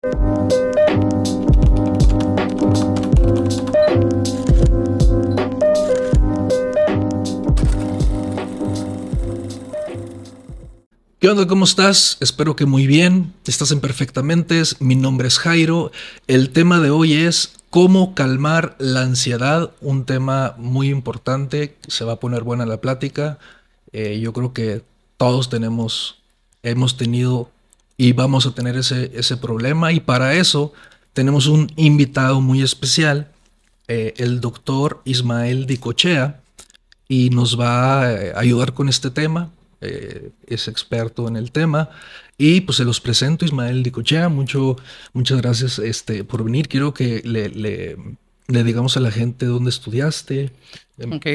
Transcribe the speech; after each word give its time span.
¿Qué 0.00 0.08
onda? 11.28 11.48
¿Cómo 11.48 11.64
estás? 11.64 12.16
Espero 12.20 12.54
que 12.54 12.64
muy 12.64 12.86
bien. 12.86 13.34
Estás 13.44 13.72
en 13.72 13.80
Perfectamente. 13.80 14.62
Mi 14.78 14.94
nombre 14.94 15.26
es 15.26 15.40
Jairo. 15.40 15.90
El 16.28 16.50
tema 16.50 16.78
de 16.78 16.90
hoy 16.90 17.14
es 17.14 17.54
cómo 17.70 18.14
calmar 18.14 18.76
la 18.78 19.02
ansiedad. 19.02 19.72
Un 19.80 20.04
tema 20.04 20.54
muy 20.58 20.90
importante. 20.90 21.76
Se 21.88 22.04
va 22.04 22.12
a 22.12 22.20
poner 22.20 22.44
buena 22.44 22.66
la 22.66 22.80
plática. 22.80 23.40
Eh, 23.90 24.20
yo 24.20 24.32
creo 24.32 24.52
que 24.52 24.84
todos 25.16 25.50
tenemos, 25.50 26.22
hemos 26.62 26.96
tenido 26.96 27.50
y 28.00 28.12
vamos 28.12 28.46
a 28.46 28.54
tener 28.54 28.76
ese, 28.76 29.10
ese 29.12 29.36
problema. 29.36 29.92
Y 29.92 30.00
para 30.00 30.34
eso 30.34 30.72
tenemos 31.12 31.48
un 31.48 31.70
invitado 31.76 32.40
muy 32.40 32.62
especial, 32.62 33.32
eh, 33.88 34.14
el 34.16 34.40
doctor 34.40 35.02
Ismael 35.04 35.66
Dicochea, 35.66 36.40
y 37.08 37.30
nos 37.30 37.58
va 37.58 38.02
a 38.02 38.12
eh, 38.12 38.32
ayudar 38.36 38.72
con 38.72 38.88
este 38.88 39.10
tema. 39.10 39.50
Eh, 39.80 40.30
es 40.46 40.68
experto 40.68 41.26
en 41.26 41.36
el 41.36 41.50
tema. 41.50 41.90
Y 42.36 42.60
pues 42.60 42.76
se 42.76 42.84
los 42.84 43.00
presento, 43.00 43.44
Ismael 43.44 43.82
Dicochea. 43.82 44.28
Mucho, 44.28 44.76
muchas 45.12 45.42
gracias 45.42 45.80
este, 45.80 46.22
por 46.22 46.44
venir. 46.44 46.68
Quiero 46.68 46.94
que 46.94 47.20
le, 47.24 47.48
le, 47.48 47.96
digamos 48.46 48.96
a 48.96 49.00
la 49.00 49.10
gente 49.10 49.44
dónde 49.46 49.70
estudiaste. 49.70 50.52
Ok. 51.10 51.26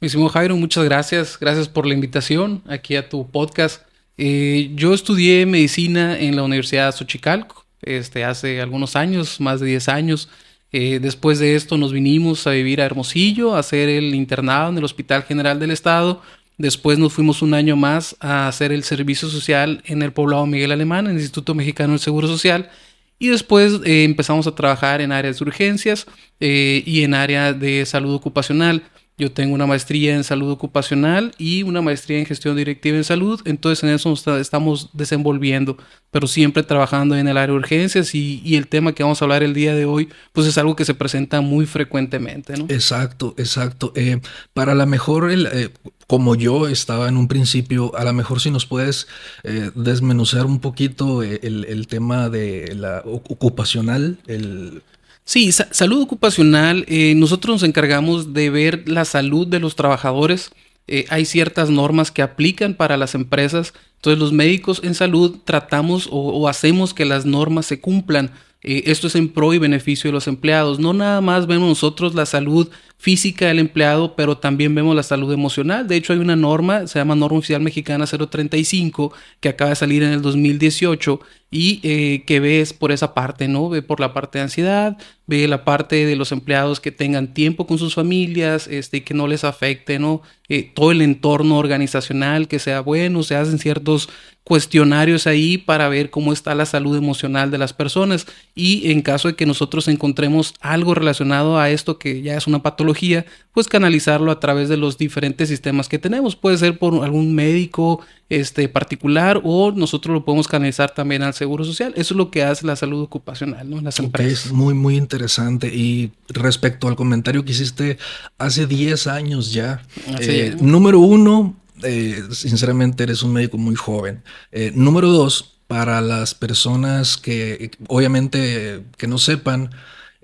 Mismo 0.00 0.28
Jairo, 0.28 0.56
muchas 0.56 0.84
gracias. 0.84 1.38
Gracias 1.40 1.68
por 1.68 1.86
la 1.86 1.94
invitación 1.94 2.62
aquí 2.66 2.96
a 2.96 3.08
tu 3.08 3.30
podcast. 3.30 3.82
Eh, 4.18 4.70
yo 4.74 4.94
estudié 4.94 5.46
medicina 5.46 6.18
en 6.18 6.36
la 6.36 6.42
Universidad 6.42 6.86
de 6.86 6.92
Xochicalco 6.92 7.64
este, 7.80 8.24
hace 8.24 8.60
algunos 8.60 8.96
años, 8.96 9.40
más 9.40 9.60
de 9.60 9.66
10 9.66 9.88
años. 9.88 10.28
Eh, 10.70 10.98
después 11.00 11.38
de 11.38 11.54
esto 11.54 11.76
nos 11.76 11.92
vinimos 11.92 12.46
a 12.46 12.50
vivir 12.50 12.80
a 12.80 12.86
Hermosillo, 12.86 13.54
a 13.54 13.58
hacer 13.58 13.88
el 13.88 14.14
internado 14.14 14.70
en 14.70 14.78
el 14.78 14.84
Hospital 14.84 15.22
General 15.24 15.58
del 15.58 15.70
Estado 15.70 16.22
Después 16.58 16.98
nos 16.98 17.12
fuimos 17.12 17.42
un 17.42 17.54
año 17.54 17.76
más 17.76 18.16
a 18.20 18.46
hacer 18.46 18.72
el 18.72 18.84
servicio 18.84 19.28
social 19.28 19.82
en 19.86 20.02
el 20.02 20.12
poblado 20.12 20.46
Miguel 20.46 20.72
Alemán, 20.72 21.06
en 21.06 21.12
el 21.12 21.18
Instituto 21.18 21.54
Mexicano 21.54 21.92
del 21.92 21.98
Seguro 21.98 22.28
Social. 22.28 22.70
Y 23.18 23.28
después 23.28 23.80
eh, 23.84 24.04
empezamos 24.04 24.46
a 24.46 24.54
trabajar 24.54 25.00
en 25.00 25.12
áreas 25.12 25.38
de 25.38 25.44
urgencias 25.44 26.06
eh, 26.40 26.82
y 26.86 27.04
en 27.04 27.14
área 27.14 27.52
de 27.52 27.86
salud 27.86 28.14
ocupacional. 28.14 28.82
Yo 29.22 29.30
tengo 29.30 29.54
una 29.54 29.68
maestría 29.68 30.16
en 30.16 30.24
salud 30.24 30.50
ocupacional 30.50 31.32
y 31.38 31.62
una 31.62 31.80
maestría 31.80 32.18
en 32.18 32.26
gestión 32.26 32.56
directiva 32.56 32.96
en 32.96 33.04
salud, 33.04 33.40
entonces 33.44 33.84
en 33.84 33.90
eso 33.90 34.12
estamos 34.36 34.90
desenvolviendo, 34.94 35.76
pero 36.10 36.26
siempre 36.26 36.64
trabajando 36.64 37.14
en 37.14 37.28
el 37.28 37.36
área 37.36 37.52
de 37.52 37.60
urgencias 37.60 38.16
y, 38.16 38.56
el 38.56 38.66
tema 38.66 38.92
que 38.92 39.04
vamos 39.04 39.22
a 39.22 39.24
hablar 39.24 39.44
el 39.44 39.54
día 39.54 39.76
de 39.76 39.84
hoy, 39.84 40.08
pues 40.32 40.48
es 40.48 40.58
algo 40.58 40.74
que 40.74 40.84
se 40.84 40.94
presenta 40.94 41.40
muy 41.40 41.66
frecuentemente, 41.66 42.56
¿no? 42.56 42.64
Exacto, 42.68 43.36
exacto. 43.38 43.92
Eh, 43.94 44.20
para 44.54 44.74
la 44.74 44.86
mejor, 44.86 45.30
eh, 45.30 45.70
como 46.08 46.34
yo 46.34 46.66
estaba 46.66 47.08
en 47.08 47.16
un 47.16 47.28
principio, 47.28 47.96
a 47.96 48.02
lo 48.02 48.12
mejor 48.12 48.40
si 48.40 48.50
nos 48.50 48.66
puedes 48.66 49.06
eh, 49.44 49.70
desmenuzar 49.76 50.46
un 50.46 50.58
poquito 50.58 51.22
el, 51.22 51.64
el, 51.68 51.86
tema 51.86 52.28
de 52.28 52.74
la 52.74 53.02
ocupacional, 53.04 54.18
el 54.26 54.82
Sí, 55.24 55.52
salud 55.52 56.02
ocupacional. 56.02 56.84
Eh, 56.88 57.14
nosotros 57.14 57.54
nos 57.56 57.68
encargamos 57.68 58.34
de 58.34 58.50
ver 58.50 58.88
la 58.88 59.04
salud 59.04 59.46
de 59.46 59.60
los 59.60 59.76
trabajadores. 59.76 60.50
Eh, 60.88 61.06
hay 61.10 61.24
ciertas 61.24 61.70
normas 61.70 62.10
que 62.10 62.22
aplican 62.22 62.74
para 62.74 62.96
las 62.96 63.14
empresas. 63.14 63.72
Entonces 63.96 64.18
los 64.18 64.32
médicos 64.32 64.80
en 64.82 64.94
salud 64.94 65.38
tratamos 65.44 66.08
o, 66.10 66.48
hacemos 66.48 66.92
que 66.92 67.04
las 67.04 67.24
normas 67.24 67.66
se 67.66 67.80
cumplan. 67.80 68.32
Eh, 68.64 68.84
esto 68.86 69.06
es 69.06 69.14
en 69.14 69.28
pro 69.28 69.54
y 69.54 69.58
beneficio 69.58 70.08
de 70.08 70.12
los 70.12 70.26
empleados. 70.26 70.80
No 70.80 70.92
nada 70.92 71.20
más 71.20 71.46
vemos 71.46 71.68
nosotros 71.68 72.14
la 72.14 72.26
salud 72.26 72.68
física 72.98 73.46
del 73.46 73.60
empleado, 73.60 74.14
pero 74.16 74.38
también 74.38 74.74
vemos 74.74 74.94
la 74.96 75.02
salud 75.04 75.32
emocional. 75.32 75.86
De 75.86 75.96
hecho, 75.96 76.12
hay 76.12 76.18
una 76.18 76.36
norma, 76.36 76.86
se 76.86 76.98
llama 76.98 77.14
Norma 77.14 77.38
Oficial 77.38 77.60
Mexicana 77.60 78.06
035, 78.06 79.12
que 79.40 79.48
acaba 79.48 79.70
de 79.70 79.76
salir 79.76 80.02
en 80.02 80.12
el 80.12 80.22
2018 80.22 81.20
y 81.54 81.80
eh, 81.82 82.24
que 82.26 82.40
ves 82.40 82.72
por 82.72 82.92
esa 82.92 83.12
parte, 83.12 83.46
¿no? 83.46 83.68
Ve 83.68 83.82
por 83.82 84.00
la 84.00 84.14
parte 84.14 84.38
de 84.38 84.44
ansiedad, 84.44 84.96
ve 85.26 85.46
la 85.46 85.64
parte 85.64 86.06
de 86.06 86.16
los 86.16 86.32
empleados 86.32 86.80
que 86.80 86.90
tengan 86.90 87.34
tiempo 87.34 87.66
con 87.66 87.76
sus 87.78 87.94
familias, 87.94 88.66
este, 88.66 89.04
que 89.04 89.12
no 89.12 89.28
les 89.28 89.44
afecte, 89.44 89.98
¿no? 89.98 90.22
Eh, 90.48 90.70
todo 90.74 90.90
el 90.90 91.02
entorno 91.02 91.58
organizacional 91.58 92.48
que 92.48 92.58
sea 92.58 92.80
bueno, 92.80 93.22
se 93.22 93.36
hacen 93.36 93.58
ciertos 93.58 94.08
cuestionarios 94.44 95.26
ahí 95.26 95.56
para 95.56 95.88
ver 95.88 96.10
cómo 96.10 96.32
está 96.32 96.54
la 96.54 96.66
salud 96.66 96.96
emocional 96.96 97.50
de 97.50 97.58
las 97.58 97.72
personas 97.72 98.26
y 98.54 98.90
en 98.90 99.00
caso 99.00 99.28
de 99.28 99.34
que 99.34 99.46
nosotros 99.46 99.86
encontremos 99.88 100.54
algo 100.60 100.94
relacionado 100.94 101.58
a 101.58 101.70
esto 101.70 101.98
que 101.98 102.22
ya 102.22 102.36
es 102.36 102.46
una 102.46 102.62
patología, 102.62 103.24
pues 103.52 103.68
canalizarlo 103.68 104.32
a 104.32 104.40
través 104.40 104.68
de 104.68 104.76
los 104.76 104.98
diferentes 104.98 105.48
sistemas 105.48 105.88
que 105.88 105.98
tenemos. 105.98 106.34
Puede 106.34 106.58
ser 106.58 106.78
por 106.78 107.04
algún 107.04 107.34
médico 107.34 108.00
este, 108.28 108.68
particular 108.68 109.40
o 109.44 109.70
nosotros 109.70 110.12
lo 110.12 110.24
podemos 110.24 110.48
canalizar 110.48 110.90
también 110.92 111.22
al 111.22 111.34
seguro 111.42 111.64
social. 111.64 111.92
Eso 111.96 112.14
es 112.14 112.18
lo 112.18 112.30
que 112.30 112.44
hace 112.44 112.64
la 112.64 112.76
salud 112.76 113.02
ocupacional, 113.02 113.68
¿no? 113.68 113.80
las 113.80 113.98
empresas. 113.98 114.46
Es 114.46 114.52
muy, 114.52 114.74
muy 114.74 114.96
interesante. 114.96 115.66
Y 115.74 116.12
respecto 116.28 116.86
al 116.86 116.94
comentario 116.94 117.44
que 117.44 117.50
hiciste 117.50 117.98
hace 118.38 118.68
10 118.68 119.08
años 119.08 119.52
ya, 119.52 119.82
eh, 120.20 120.54
número 120.60 121.00
uno, 121.00 121.56
eh, 121.82 122.22
sinceramente 122.30 123.02
eres 123.02 123.24
un 123.24 123.32
médico 123.32 123.58
muy 123.58 123.74
joven. 123.74 124.22
Eh, 124.52 124.70
número 124.76 125.08
dos, 125.08 125.58
para 125.66 126.00
las 126.00 126.32
personas 126.34 127.16
que 127.16 127.72
obviamente 127.88 128.84
que 128.96 129.08
no 129.08 129.18
sepan, 129.18 129.70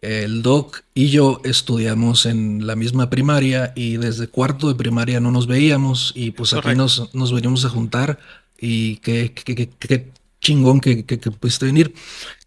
el 0.01 0.43
doc 0.43 0.85
y 0.95 1.09
yo 1.09 1.41
estudiamos 1.45 2.27
en 2.27 2.65
la 2.65 2.77
misma 2.77 3.11
primaria 3.11 3.73
y 3.75 3.97
desde 3.97 4.29
cuarto 4.29 4.69
de 4.69 4.77
primaria 4.77 5.19
no 5.19 5.33
nos 5.33 5.49
veíamos 5.49 6.13
y 6.15 6.31
pues 6.31 6.55
aquí 6.55 6.77
nos, 6.77 7.13
nos 7.13 7.33
venimos 7.33 7.65
a 7.65 7.69
juntar 7.69 8.21
y 8.61 8.97
qué, 8.97 9.33
qué, 9.33 10.11
chingón 10.41 10.81
que, 10.81 11.05
que, 11.05 11.19
pudiste 11.19 11.67
venir. 11.67 11.95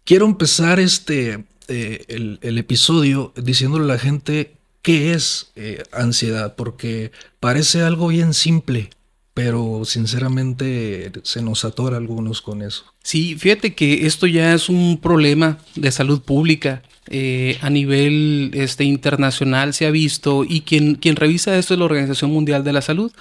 Quiero 0.04 0.26
empezar 0.26 0.80
este, 0.80 1.44
eh, 1.68 2.04
el, 2.08 2.58
episodio 2.58 3.32
diciéndole 3.36 3.84
a 3.84 3.94
la 3.94 3.98
gente 3.98 4.56
qué 4.82 5.12
es 5.12 5.52
ansiedad, 5.92 6.56
porque 6.56 7.12
parece 7.38 7.82
algo 7.82 8.08
bien 8.08 8.34
simple, 8.34 8.90
pero 9.34 9.84
sinceramente 9.84 11.12
se 11.22 11.42
nos 11.42 11.64
atora 11.64 11.96
algunos 11.96 12.42
con 12.42 12.62
eso. 12.62 12.84
Sí, 13.02 13.36
fíjate 13.36 13.74
que 13.74 14.06
esto 14.06 14.26
ya 14.26 14.54
es 14.54 14.68
un 14.68 14.98
problema 15.00 15.58
de 15.74 15.90
salud 15.90 16.20
pública. 16.22 16.82
Eh, 17.08 17.58
a 17.62 17.68
nivel 17.68 18.52
este, 18.54 18.84
internacional 18.84 19.74
se 19.74 19.86
ha 19.86 19.90
visto 19.90 20.44
y 20.48 20.60
quien, 20.60 20.94
quien 20.94 21.16
revisa 21.16 21.58
esto 21.58 21.74
es 21.74 21.78
la 21.78 21.86
Organización 21.86 22.30
Mundial 22.30 22.62
de 22.62 22.72
la 22.72 22.82
Salud. 22.82 23.12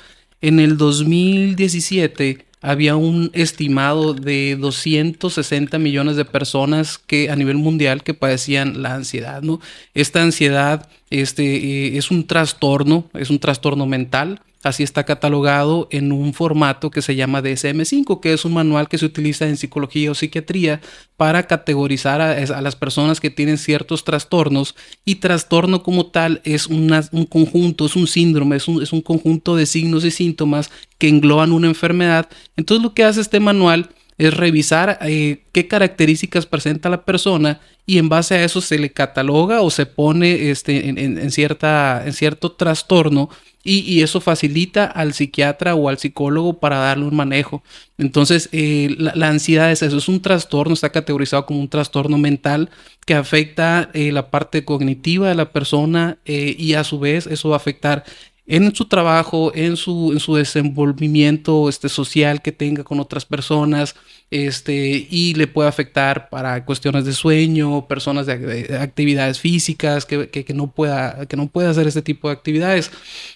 En 0.41 0.59
el 0.59 0.77
2017 0.77 2.45
había 2.61 2.95
un 2.95 3.29
estimado 3.33 4.13
de 4.13 4.55
260 4.59 5.77
millones 5.79 6.15
de 6.15 6.25
personas 6.25 6.97
que 6.97 7.29
a 7.29 7.35
nivel 7.35 7.57
mundial 7.57 8.03
que 8.03 8.13
padecían 8.13 8.81
la 8.81 8.95
ansiedad, 8.95 9.41
¿no? 9.43 9.59
Esta 9.93 10.21
ansiedad 10.21 10.89
este, 11.09 11.43
eh, 11.43 11.97
es 11.97 12.11
un 12.11 12.25
trastorno, 12.25 13.09
es 13.13 13.29
un 13.29 13.39
trastorno 13.39 13.85
mental 13.85 14.41
Así 14.63 14.83
está 14.83 15.05
catalogado 15.05 15.87
en 15.89 16.11
un 16.11 16.33
formato 16.33 16.91
que 16.91 17.01
se 17.01 17.15
llama 17.15 17.41
DSM5, 17.41 18.19
que 18.19 18.33
es 18.33 18.45
un 18.45 18.53
manual 18.53 18.87
que 18.87 18.99
se 18.99 19.05
utiliza 19.05 19.47
en 19.47 19.57
psicología 19.57 20.11
o 20.11 20.15
psiquiatría 20.15 20.81
para 21.17 21.47
categorizar 21.47 22.21
a, 22.21 22.61
las 22.61 22.75
personas 22.75 23.19
que 23.19 23.31
tienen 23.31 23.57
ciertos 23.57 24.03
trastornos. 24.03 24.75
Y 25.03 25.15
trastorno 25.15 25.81
como 25.81 26.07
tal 26.07 26.41
es 26.43 26.67
un 26.67 26.91
conjunto, 27.29 27.87
es 27.87 27.95
un 27.95 28.05
síndrome, 28.05 28.57
es 28.57 28.67
un, 28.67 29.01
conjunto 29.01 29.55
de 29.55 29.65
signos 29.65 30.05
y 30.05 30.11
síntomas 30.11 30.69
que 30.99 31.07
engloban 31.07 31.51
una 31.51 31.67
enfermedad. 31.67 32.29
Entonces 32.55 32.83
lo 32.83 32.93
que 32.93 33.03
hace 33.03 33.21
este 33.21 33.39
manual 33.39 33.89
es 34.19 34.35
revisar 34.35 34.99
eh, 35.01 35.45
qué 35.51 35.67
características 35.67 36.45
presenta 36.45 36.89
la 36.89 37.03
persona 37.03 37.59
y 37.87 37.97
en 37.97 38.09
base 38.09 38.35
a 38.35 38.43
eso 38.43 38.61
se 38.61 38.77
le 38.77 38.91
cataloga 38.91 39.61
o 39.61 39.71
se 39.71 39.87
pone 39.87 40.51
este, 40.51 40.87
en, 40.87 41.31
cierta, 41.31 42.03
en 42.05 42.13
cierto 42.13 42.51
trastorno 42.51 43.29
y, 43.63 44.01
eso 44.01 44.21
facilita 44.21 44.85
al 44.85 45.13
psiquiatra 45.13 45.75
o 45.75 45.89
al 45.89 45.97
psicólogo 45.99 46.59
para 46.59 46.77
darle 46.77 47.05
un 47.05 47.15
manejo. 47.15 47.63
Entonces, 47.97 48.49
eh, 48.51 48.95
la, 48.97 49.27
ansiedad 49.29 49.71
es 49.71 49.83
eso, 49.83 49.97
es 49.97 50.07
un 50.07 50.21
trastorno, 50.21 50.73
está 50.73 50.91
categorizado 50.91 51.45
como 51.45 51.59
un 51.59 51.69
trastorno 51.69 52.17
mental 52.17 52.69
que 53.05 53.13
afecta 53.13 53.89
eh, 53.93 54.11
la 54.11 54.31
parte 54.31 54.65
cognitiva 54.65 55.29
de 55.29 55.35
la 55.35 55.51
persona 55.51 56.17
eh, 56.25 56.55
y 56.57 56.73
a 56.73 56.83
su 56.83 56.99
vez 56.99 57.27
eso 57.27 57.49
va 57.49 57.55
a 57.55 57.57
afectar 57.57 58.03
en 58.51 58.75
su 58.75 58.83
trabajo, 58.83 59.53
en 59.55 59.77
su, 59.77 60.11
en 60.11 60.19
su 60.19 60.35
desenvolvimiento 60.35 61.69
este, 61.69 61.87
social 61.87 62.41
que 62.41 62.51
tenga 62.51 62.83
con 62.83 62.99
otras 62.99 63.23
personas, 63.23 63.95
este, 64.29 65.07
y 65.09 65.33
le 65.35 65.47
puede 65.47 65.69
afectar 65.69 66.27
para 66.29 66.65
cuestiones 66.65 67.05
de 67.05 67.13
sueño, 67.13 67.87
personas 67.87 68.25
de, 68.25 68.77
actividades 68.77 69.39
físicas, 69.39 70.05
que, 70.05 70.27
que, 70.29 70.53
no 70.53 70.69
pueda, 70.69 71.25
que 71.27 71.37
no 71.37 71.47
pueda 71.47 71.69
hacer 71.69 71.87
este 71.87 72.01
tipo 72.01 72.27
de 72.27 72.33
actividades. 72.33 72.91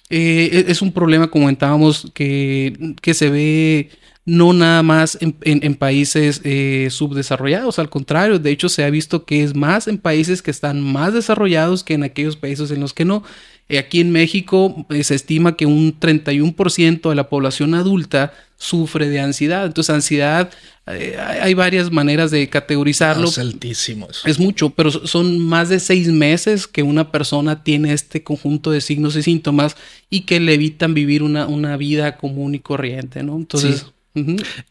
Eh, 0.10 0.66
e, 0.68 0.72
es 0.72 0.82
un 0.82 0.92
problema, 0.92 1.30
como 1.30 1.46
comentábamos, 1.46 2.12
que, 2.14 2.96
que 3.02 3.14
se 3.14 3.30
ve 3.30 3.92
no 4.26 4.54
nada 4.54 4.82
más 4.82 5.20
en, 5.22 5.76
países 5.76 6.42
eh, 6.44 6.88
subdesarrollados, 6.90 7.78
al 7.78 7.90
contrario, 7.92 8.40
de 8.40 8.50
hecho 8.50 8.70
se 8.70 8.84
ha 8.84 8.90
visto 8.90 9.24
que 9.24 9.44
es 9.44 9.56
más 9.56 9.88
en 9.88 10.00
países 10.00 10.42
que 10.42 10.50
están 10.50 10.82
más 10.82 11.14
desarrollados 11.14 11.84
que 11.84 11.94
en 11.94 12.04
aquellos 12.04 12.36
países 12.36 12.72
en 12.72 12.80
los 12.80 12.94
que 12.94 13.06
no. 13.06 13.24
Eh, 13.70 13.78
aquí 13.78 14.00
en 14.00 14.12
México 14.12 14.86
eh, 14.90 15.04
se 15.04 15.16
estima 15.16 15.56
que 15.56 15.68
un 15.68 16.00
31% 16.00 17.08
de 17.08 17.16
la 17.16 17.30
población 17.30 17.76
adulta 17.76 18.34
sufre 18.58 19.10
de 19.10 19.20
ansiedad. 19.20 19.66
Entonces, 19.66 19.94
ansiedad, 19.94 20.50
hay 20.86 21.54
varias 21.56 21.92
maneras 21.92 22.32
de 22.32 22.48
categorizarlo. 22.48 23.28
Es 23.28 23.38
altísimo. 23.38 24.08
Es 24.24 24.40
mucho, 24.40 24.70
pero 24.70 24.92
son 24.92 25.40
más 25.40 25.70
de 25.70 25.80
seis 25.80 26.08
meses 26.08 26.68
que 26.68 26.84
una 26.84 27.12
persona 27.12 27.64
tiene 27.64 27.92
este 27.92 28.24
conjunto 28.24 28.72
de 28.72 28.82
signos 28.82 29.16
y 29.16 29.24
síntomas 29.24 29.76
y 30.10 30.22
que 30.22 30.40
le 30.40 30.54
evitan 30.54 30.94
vivir 30.94 31.22
una, 31.22 31.48
una 31.48 31.76
vida 31.76 32.18
común 32.18 32.56
y 32.56 32.60
corriente, 32.60 33.24
¿no? 33.24 33.36
Entonces, 33.36 33.88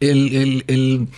el, 0.00 1.08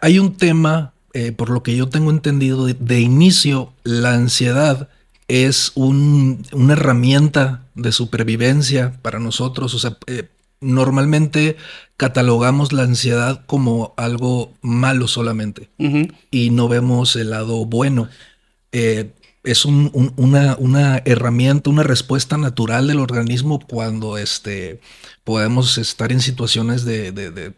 hay 0.00 0.18
un 0.18 0.36
tema, 0.36 0.92
eh, 1.12 1.32
por 1.32 1.50
lo 1.50 1.62
que 1.62 1.76
yo 1.76 1.88
tengo 1.88 2.10
entendido, 2.10 2.66
de, 2.66 3.00
inicio, 3.00 3.72
la 3.84 4.14
ansiedad 4.14 4.88
es 5.28 5.72
una 5.74 6.72
herramienta 6.72 7.62
de 7.74 7.92
supervivencia 7.92 8.94
para 9.02 9.18
nosotros. 9.18 9.74
O 9.74 9.78
sea, 9.78 9.98
eh, 10.06 10.28
normalmente 10.60 11.56
catalogamos 11.96 12.72
la 12.72 12.84
ansiedad 12.84 13.44
como 13.46 13.94
algo 13.96 14.52
malo 14.62 15.08
solamente 15.08 15.68
y 16.30 16.50
no 16.50 16.68
vemos 16.68 17.16
el 17.16 17.30
lado 17.30 17.64
bueno. 17.64 18.08
Eh, 18.72 19.12
es 19.50 19.64
una, 19.64 20.56
una, 20.58 21.02
herramienta, 21.04 21.70
una 21.70 21.82
respuesta 21.82 22.36
natural 22.36 22.86
del 22.86 23.00
organismo 23.00 23.60
cuando 23.60 24.18
este, 24.18 24.80
podemos 25.24 25.78
estar 25.78 26.12
en 26.12 26.20
situaciones 26.20 26.84
de, 26.84 27.52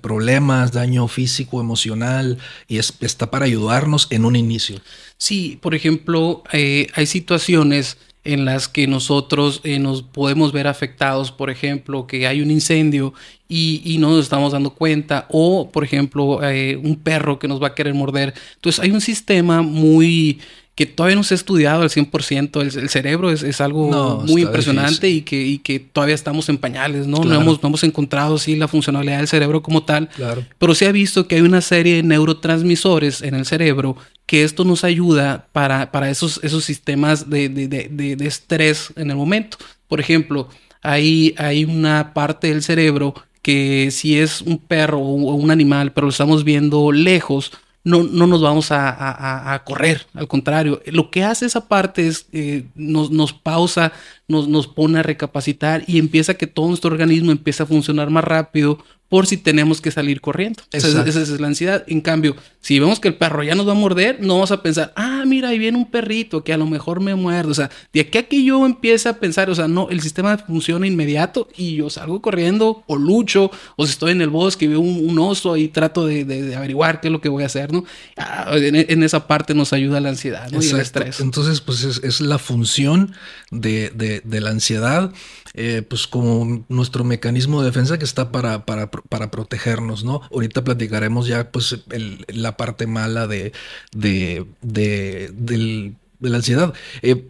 problemas, 0.00 0.72
daño 0.72 1.06
físico, 1.06 1.60
emocional, 1.60 2.38
y 2.66 2.78
está 2.78 3.30
para 3.30 3.44
ayudarnos 3.44 4.08
en 4.10 4.24
un 4.24 4.34
inicio. 4.34 4.80
Sí, 5.18 5.58
por 5.62 5.74
ejemplo, 5.74 6.42
eh, 6.52 6.88
hay 6.94 7.06
situaciones 7.06 7.96
en 8.26 8.44
las 8.44 8.68
que 8.68 8.86
nosotros 8.88 9.60
eh, 9.62 9.78
nos 9.78 10.02
podemos 10.02 10.52
ver 10.52 10.66
afectados, 10.66 11.30
por 11.30 11.48
ejemplo, 11.48 12.06
que 12.06 12.26
hay 12.26 12.42
un 12.42 12.50
incendio 12.50 13.14
y, 13.48 13.96
no 14.00 14.10
nos 14.10 14.24
estamos 14.24 14.52
dando 14.52 14.70
cuenta, 14.70 15.26
o 15.30 15.70
por 15.70 15.84
ejemplo, 15.84 16.42
eh, 16.42 16.76
un 16.76 16.96
perro 16.96 17.38
que 17.38 17.48
nos 17.48 17.62
va 17.62 17.68
a 17.68 17.74
querer 17.74 17.94
morder. 17.94 18.34
Entonces 18.56 18.82
hay 18.82 18.90
un 18.90 19.00
sistema 19.00 19.62
muy 19.62 20.40
que 20.76 20.84
todavía 20.84 21.16
no 21.16 21.24
se 21.24 21.32
ha 21.32 21.36
estudiado 21.36 21.82
al 21.82 21.88
100%. 21.88 22.60
El, 22.60 22.78
el 22.82 22.88
cerebro 22.90 23.30
es, 23.30 23.42
es 23.42 23.62
algo 23.62 24.22
muy 24.26 24.42
impresionante 24.42 25.08
y 25.08 25.22
que, 25.22 25.42
y 25.42 25.58
que 25.58 25.80
todavía 25.80 26.14
estamos 26.14 26.50
en 26.50 26.58
pañales, 26.58 27.06
¿no? 27.06 27.24
No, 27.24 27.40
hemos, 27.40 27.62
no 27.62 27.68
hemos 27.70 27.82
encontrado 27.82 28.36
sí 28.36 28.56
la 28.56 28.68
funcionalidad 28.68 29.16
del 29.16 29.26
cerebro 29.26 29.62
como 29.62 29.84
tal. 29.84 30.10
Claro. 30.10 30.44
Pero 30.58 30.74
se 30.74 30.86
ha 30.86 30.92
visto 30.92 31.26
que 31.26 31.36
hay 31.36 31.40
una 31.40 31.62
serie 31.62 31.96
de 31.96 32.02
neurotransmisores 32.02 33.22
en 33.22 33.34
el 33.34 33.46
cerebro 33.46 33.96
que 34.26 34.44
esto 34.44 34.64
nos 34.64 34.84
ayuda 34.84 35.48
para, 35.52 35.90
para 35.90 36.10
esos, 36.10 36.40
esos 36.42 36.64
sistemas 36.64 37.30
de, 37.30 37.48
de, 37.48 37.68
de, 37.68 38.16
de 38.16 38.26
estrés 38.26 38.92
en 38.96 39.10
el 39.10 39.16
momento. 39.16 39.56
Por 39.88 39.98
ejemplo, 39.98 40.50
hay, 40.82 41.34
hay 41.38 41.64
una 41.64 42.12
parte 42.12 42.48
del 42.48 42.62
cerebro 42.62 43.14
que 43.40 43.90
si 43.92 44.18
es 44.18 44.42
un 44.42 44.58
perro 44.58 44.98
o 44.98 45.34
un 45.34 45.50
animal, 45.50 45.92
pero 45.92 46.06
lo 46.06 46.10
estamos 46.10 46.44
viendo 46.44 46.92
lejos, 46.92 47.52
no, 47.86 48.02
no 48.02 48.26
nos 48.26 48.42
vamos 48.42 48.72
a, 48.72 49.62
correr, 49.64 50.06
al 50.12 50.26
contrario, 50.26 50.82
lo 50.86 51.08
que 51.12 51.22
hace 51.22 51.46
esa 51.46 51.68
parte 51.68 52.08
es 52.08 52.26
eh, 52.32 52.64
nos, 52.74 53.12
nos, 53.12 53.32
pausa, 53.32 53.92
nos, 54.26 54.48
nos 54.48 54.66
pone 54.66 54.98
a 54.98 55.04
recapacitar 55.04 55.84
y 55.86 56.00
empieza 56.00 56.34
que 56.34 56.48
todo 56.48 56.66
nuestro 56.66 56.90
organismo 56.90 57.30
empieza 57.30 57.62
a 57.62 57.66
funcionar 57.66 58.10
más 58.10 58.24
rápido, 58.24 58.78
por 59.08 59.26
si 59.26 59.36
tenemos 59.36 59.80
que 59.80 59.90
salir 59.90 60.20
corriendo. 60.20 60.62
Esa, 60.72 60.88
es 60.88 61.40
la 61.40 61.46
ansiedad. 61.46 61.84
En 61.86 62.00
cambio, 62.00 62.36
si 62.60 62.80
vemos 62.80 62.98
que 62.98 63.08
el 63.08 63.14
perro 63.14 63.44
ya 63.44 63.54
nos 63.54 63.68
va 63.68 63.72
a 63.72 63.76
morder, 63.76 64.18
no 64.20 64.34
vamos 64.34 64.50
a 64.50 64.62
pensar, 64.62 64.92
ah, 64.96 65.22
mira, 65.26 65.50
ahí 65.50 65.58
viene 65.58 65.78
un 65.78 65.88
perrito 65.88 66.42
que 66.42 66.52
a 66.52 66.56
lo 66.56 66.66
mejor 66.66 67.00
me 67.00 67.14
muerde. 67.14 67.52
O 67.52 67.54
sea, 67.54 67.70
de 67.92 68.00
aquí 68.00 68.18
a 68.18 68.24
que 68.24 68.42
yo 68.42 68.66
empiece 68.66 69.08
a 69.08 69.20
pensar, 69.20 69.48
o 69.48 69.54
sea, 69.54 69.68
no, 69.68 69.88
el 69.90 70.00
sistema 70.00 70.36
funciona 70.38 70.86
inmediato 70.86 71.48
y 71.56 71.76
yo 71.76 71.90
salgo 71.90 72.20
corriendo 72.20 72.82
o 72.88 72.96
lucho, 72.96 73.50
o 73.76 73.86
si 73.86 73.92
estoy 73.92 74.12
en 74.12 74.20
el 74.20 74.30
bosque 74.30 74.64
y 74.64 74.68
veo 74.68 74.80
un, 74.80 75.16
oso 75.18 75.56
y 75.56 75.68
trato 75.68 76.06
de, 76.06 76.54
averiguar 76.56 77.00
qué 77.00 77.08
es 77.08 77.12
lo 77.12 77.20
que 77.20 77.28
voy 77.28 77.44
a 77.44 77.46
hacer, 77.46 77.72
¿no? 77.72 77.84
Ah, 78.16 78.50
en, 78.56 79.02
esa 79.02 79.26
parte 79.26 79.54
nos 79.54 79.72
ayuda 79.72 80.00
la 80.00 80.08
ansiedad 80.10 80.50
¿no? 80.50 80.62
y 80.62 80.68
el 80.68 80.80
estrés. 80.80 81.20
Entonces, 81.20 81.60
pues 81.60 81.84
es, 81.84 82.20
la 82.20 82.38
función 82.38 83.14
de, 83.50 84.22
la 84.24 84.50
ansiedad, 84.50 85.12
eh, 85.58 85.80
pues 85.80 86.06
como 86.06 86.66
nuestro 86.68 87.02
mecanismo 87.02 87.60
de 87.60 87.68
defensa 87.68 87.98
que 87.98 88.04
está 88.04 88.30
para, 88.30 88.66
para 88.66 88.90
para 88.90 89.30
protegernos, 89.30 90.04
¿no? 90.04 90.20
Ahorita 90.30 90.62
platicaremos 90.62 91.26
ya, 91.26 91.50
pues, 91.50 91.82
la 92.28 92.58
parte 92.58 92.86
mala 92.86 93.26
de, 93.26 93.52
de, 93.92 94.46
de, 94.60 95.94
la 96.20 96.36
ansiedad. 96.36 96.74
Eh, 97.00 97.26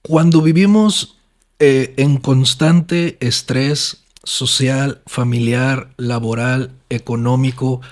cuando 0.00 0.40
vivimos 0.40 1.16
eh, 1.58 1.92
en 1.98 2.16
constante 2.16 3.18
estrés 3.20 3.98
social, 4.24 5.02
familiar, 5.06 5.90
laboral, 5.98 6.72
económico, 6.88 7.82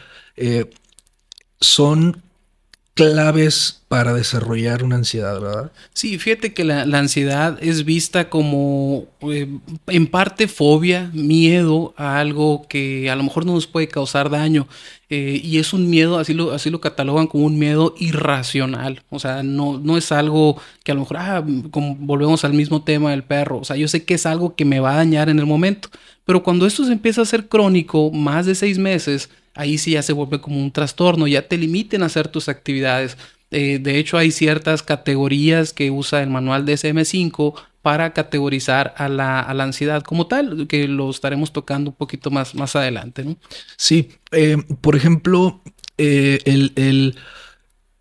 son 1.61 2.23
claves 2.97 3.83
para 3.89 4.15
desarrollar 4.15 4.83
una 4.83 4.97
ansiedad, 4.97 5.39
¿verdad? 5.39 5.71
Sí, 5.93 6.19
fíjate 6.19 6.55
que 6.55 6.65
la, 6.65 6.81
ansiedad 6.81 7.59
es 7.61 7.85
vista 7.85 8.31
como 8.31 9.05
eh, 9.21 9.47
en 9.87 10.07
parte 10.07 10.49
fobia, 10.49 11.11
miedo 11.13 11.93
a 11.99 12.19
algo 12.19 12.67
que 12.69 13.11
a 13.11 13.15
lo 13.15 13.23
mejor 13.23 13.45
no 13.45 13.53
nos 13.53 13.67
puede 13.67 13.87
causar 13.87 14.31
daño. 14.31 14.67
Eh, 15.11 15.41
y 15.45 15.59
es 15.59 15.75
un 15.75 15.91
miedo, 15.91 16.19
así 16.19 16.33
lo, 16.33 16.53
así 16.53 16.71
lo 16.71 16.81
catalogan 16.81 17.27
como 17.27 17.45
un 17.45 17.59
miedo 17.59 17.95
irracional. 17.99 19.03
O 19.11 19.19
sea, 19.19 19.43
no, 19.43 19.79
no 19.79 19.99
es 19.99 20.11
algo 20.11 20.59
que 20.83 20.93
a 20.93 20.95
lo 20.95 21.03
mejor, 21.03 21.19
ah, 21.19 21.45
volvemos 21.45 22.47
al 22.47 22.55
mismo 22.55 22.83
tema 22.83 23.11
del 23.11 23.25
perro. 23.25 23.59
O 23.59 23.65
sea, 23.65 23.77
yo 23.77 23.89
sé 23.89 24.07
que 24.07 24.15
es 24.15 24.25
algo 24.25 24.57
que 24.57 24.65
me 24.65 24.81
va 24.81 24.95
a 24.95 24.97
dañar 24.97 25.29
en 25.29 25.39
el 25.39 25.47
momento. 25.47 25.91
Pero 26.25 26.43
cuando 26.43 26.67
esto 26.67 26.85
se 26.85 26.93
empieza 26.93 27.21
a 27.21 27.27
ser 27.27 27.47
crónico, 27.47 28.11
más 28.11 28.47
de 28.47 28.55
seis 28.55 28.79
meses, 28.79 29.29
ahí 29.57 29.79
sí 29.79 29.93
ya 29.93 30.03
se 30.03 30.13
vuelve 30.13 30.41
como 30.41 30.61
un 30.63 30.71
trastorno, 30.71 31.27
ya 31.27 31.49
te 31.49 31.59
limiten 31.59 32.03
a 32.03 32.07
hacer 32.07 32.29
tus 32.29 32.49
actividades. 32.49 33.17
Eh, 33.51 33.79
de 33.81 33.99
hecho, 33.99 34.19
hay 34.19 34.31
ciertas 34.31 34.83
categorías 34.83 35.73
que 35.73 35.91
usa 35.91 36.23
el 36.23 36.31
manual 36.31 36.65
DSM5 36.67 37.55
para 37.83 38.13
categorizar 38.13 38.95
a 38.97 39.09
la, 39.09 39.41
ansiedad 39.41 40.03
como 40.03 40.27
tal, 40.27 40.67
que 40.67 40.89
lo 40.89 41.09
estaremos 41.09 41.53
tocando 41.53 41.91
un 41.91 41.97
poquito 41.97 42.31
más, 42.31 42.55
más 42.55 42.75
adelante. 42.75 43.25
¿no? 43.25 43.37
Sí, 43.77 44.09
eh, 44.33 44.57
por 44.81 44.97
ejemplo, 44.97 45.63
eh, 45.97 46.41
el, 46.45 47.15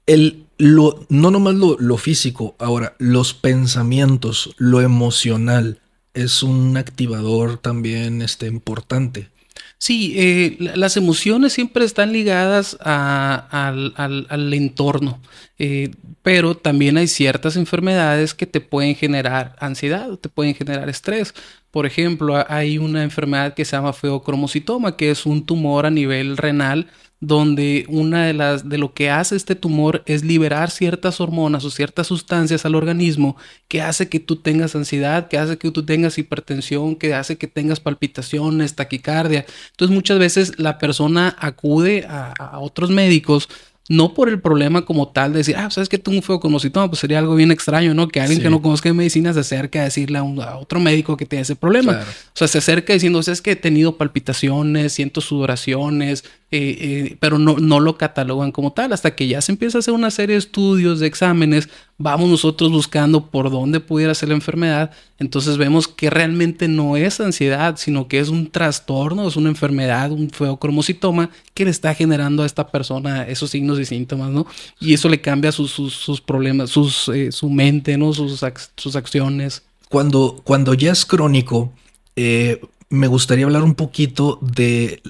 el, 0.08 0.46
lo, 0.58 1.06
no 1.10 1.30
nomás 1.30 1.54
lo, 1.54 1.78
lo 1.80 1.98
físico, 1.98 2.56
ahora 2.58 2.96
los 2.98 3.34
pensamientos, 3.34 4.56
lo 4.58 4.82
emocional 4.82 5.80
es 6.16 6.42
un 6.42 6.78
activador 6.78 7.58
también 7.58 8.22
este, 8.22 8.48
importante. 8.48 9.30
Sí, 9.78 10.14
eh, 10.18 10.58
las 10.76 10.98
emociones 10.98 11.54
siempre 11.54 11.86
están 11.86 12.12
ligadas 12.14 12.78
al, 12.80 14.54
entorno, 14.54 15.22
eh, 15.60 15.92
pero 16.22 16.56
también 16.56 16.98
hay 16.98 17.08
ciertas 17.08 17.56
enfermedades 17.56 18.34
que 18.34 18.48
te 18.48 18.62
pueden 18.62 18.96
generar 18.96 19.56
ansiedad, 19.60 20.18
te 20.18 20.30
pueden 20.30 20.56
generar 20.56 20.90
estrés. 20.90 21.34
Por 21.72 21.86
ejemplo, 21.86 22.44
hay 22.50 22.78
una 22.78 23.04
enfermedad 23.04 23.54
que 23.54 23.66
se 23.66 23.76
llama 23.76 23.94
feocromocitoma, 23.94 24.96
que 24.96 25.12
es 25.12 25.26
un 25.26 25.46
tumor 25.46 25.86
a 25.86 25.92
nivel 25.92 26.38
renal 26.38 26.88
donde 27.28 27.86
una 27.88 28.26
de 28.26 28.34
las 28.34 28.70
de 28.70 28.78
lo 28.78 28.94
que 28.94 29.10
hace 29.10 29.36
este 29.36 29.56
tumor 29.56 30.04
es 30.06 30.24
liberar 30.24 30.72
ciertas 30.72 31.20
hormonas 31.20 31.66
o 31.66 31.70
ciertas 31.70 32.08
sustancias 32.08 32.66
al 32.66 32.76
organismo 32.76 33.36
que 33.68 33.82
hace 33.82 34.10
que 34.10 34.20
tú 34.20 34.36
tengas 34.36 34.76
ansiedad, 34.76 35.28
que 35.28 35.38
hace 35.38 35.58
que 35.58 35.72
tú 35.72 35.84
tengas 35.84 36.18
hipertensión, 36.18 36.96
que 36.96 37.14
hace 37.14 37.38
que 37.38 37.48
tengas 37.48 37.80
palpitaciones, 37.80 38.76
taquicardia. 38.76 39.46
Entonces 39.72 39.94
muchas 39.94 40.20
veces 40.20 40.60
la 40.60 40.78
persona 40.78 41.36
acude 41.40 42.06
a, 42.08 42.34
a 42.38 42.60
otros 42.60 42.90
médicos 42.90 43.50
no 43.88 44.16
por 44.16 44.30
el 44.30 44.42
problema 44.42 44.84
como 44.84 45.10
tal 45.10 45.32
de 45.34 45.40
decir, 45.40 45.56
ah, 45.58 45.70
sabes 45.70 45.90
que 45.90 46.00
tengo 46.00 46.18
un 46.18 46.24
feo 46.24 46.40
conocito, 46.40 46.88
pues 46.90 47.00
sería 47.00 47.20
algo 47.20 47.36
bien 47.36 47.52
extraño, 47.52 47.94
¿no? 47.94 48.08
Que 48.08 48.20
alguien 48.20 48.42
que 48.42 48.50
no 48.50 48.62
conozca 48.62 48.90
de 48.90 48.94
medicina 48.94 49.32
se 49.32 49.42
acerque 49.42 49.80
a 49.80 49.84
decirle 49.84 50.18
a, 50.18 50.24
otro 50.58 50.80
médico 50.80 51.16
que 51.18 51.28
tiene 51.28 51.44
ese 51.44 51.56
problema. 51.56 52.02
O 52.02 52.38
sea, 52.38 52.48
se 52.48 52.58
acerca 52.58 52.94
diciendo, 52.94 53.20
es 53.20 53.42
que 53.42 53.52
he 53.52 53.56
tenido 53.56 53.96
palpitaciones, 53.96 54.94
siento 54.94 55.22
sudoraciones, 55.22 56.24
eh, 56.52 56.78
eh, 56.80 57.18
pero 57.20 57.38
no, 57.38 57.58
no 57.58 57.80
lo 57.80 57.98
catalogan 57.98 58.52
como 58.52 58.74
tal. 58.74 58.92
Hasta 58.92 59.14
que 59.14 59.28
ya 59.28 59.42
se 59.42 59.52
empieza 59.52 59.78
a 59.78 59.80
hacer 59.80 59.94
una 59.94 60.10
serie 60.10 60.34
de 60.34 60.40
estudios, 60.40 61.00
de 61.00 61.08
exámenes, 61.08 61.70
vamos 61.98 62.30
nosotros 62.30 62.72
buscando 62.72 63.28
por 63.28 63.52
dónde 63.52 63.80
pudiera 63.80 64.16
ser 64.16 64.30
la 64.30 64.36
enfermedad. 64.36 64.92
Entonces 65.20 65.58
vemos 65.58 65.88
que 65.88 66.10
realmente 66.10 66.68
no 66.68 66.98
es 66.98 67.20
ansiedad, 67.22 67.76
sino 67.78 68.08
que 68.08 68.20
es 68.20 68.30
un 68.30 68.50
trastorno, 68.52 69.28
es 69.28 69.36
una 69.36 69.50
enfermedad, 69.50 70.12
un 70.12 70.30
feocromocitoma 70.30 71.30
que 71.54 71.66
le 71.66 71.72
está 71.72 71.94
generando 71.94 72.44
a 72.44 72.46
esta 72.46 72.68
persona 72.68 73.24
esos 73.24 73.52
signos 73.52 73.75
y 73.80 73.86
síntomas, 73.86 74.32
¿no? 74.32 74.46
Y 74.80 74.94
eso 74.94 75.10
le 75.10 75.22
cambia 75.22 75.52
sus, 75.52 75.72
sus, 75.72 76.22
problemas, 76.22 76.70
sus, 76.70 77.10
eh, 77.10 77.32
su 77.32 77.50
mente, 77.50 77.98
¿no? 77.98 78.14
Sus, 78.14 78.44
sus 78.76 78.96
acciones. 78.96 79.64
Cuando, 79.90 80.42
cuando 80.44 80.74
ya 80.74 80.92
es 80.92 81.06
crónico, 81.06 81.74
me 82.16 83.08
gustaría 83.08 83.46
hablar 83.46 83.64
un 83.64 83.76
poquito 83.76 84.40
de 84.42 85.02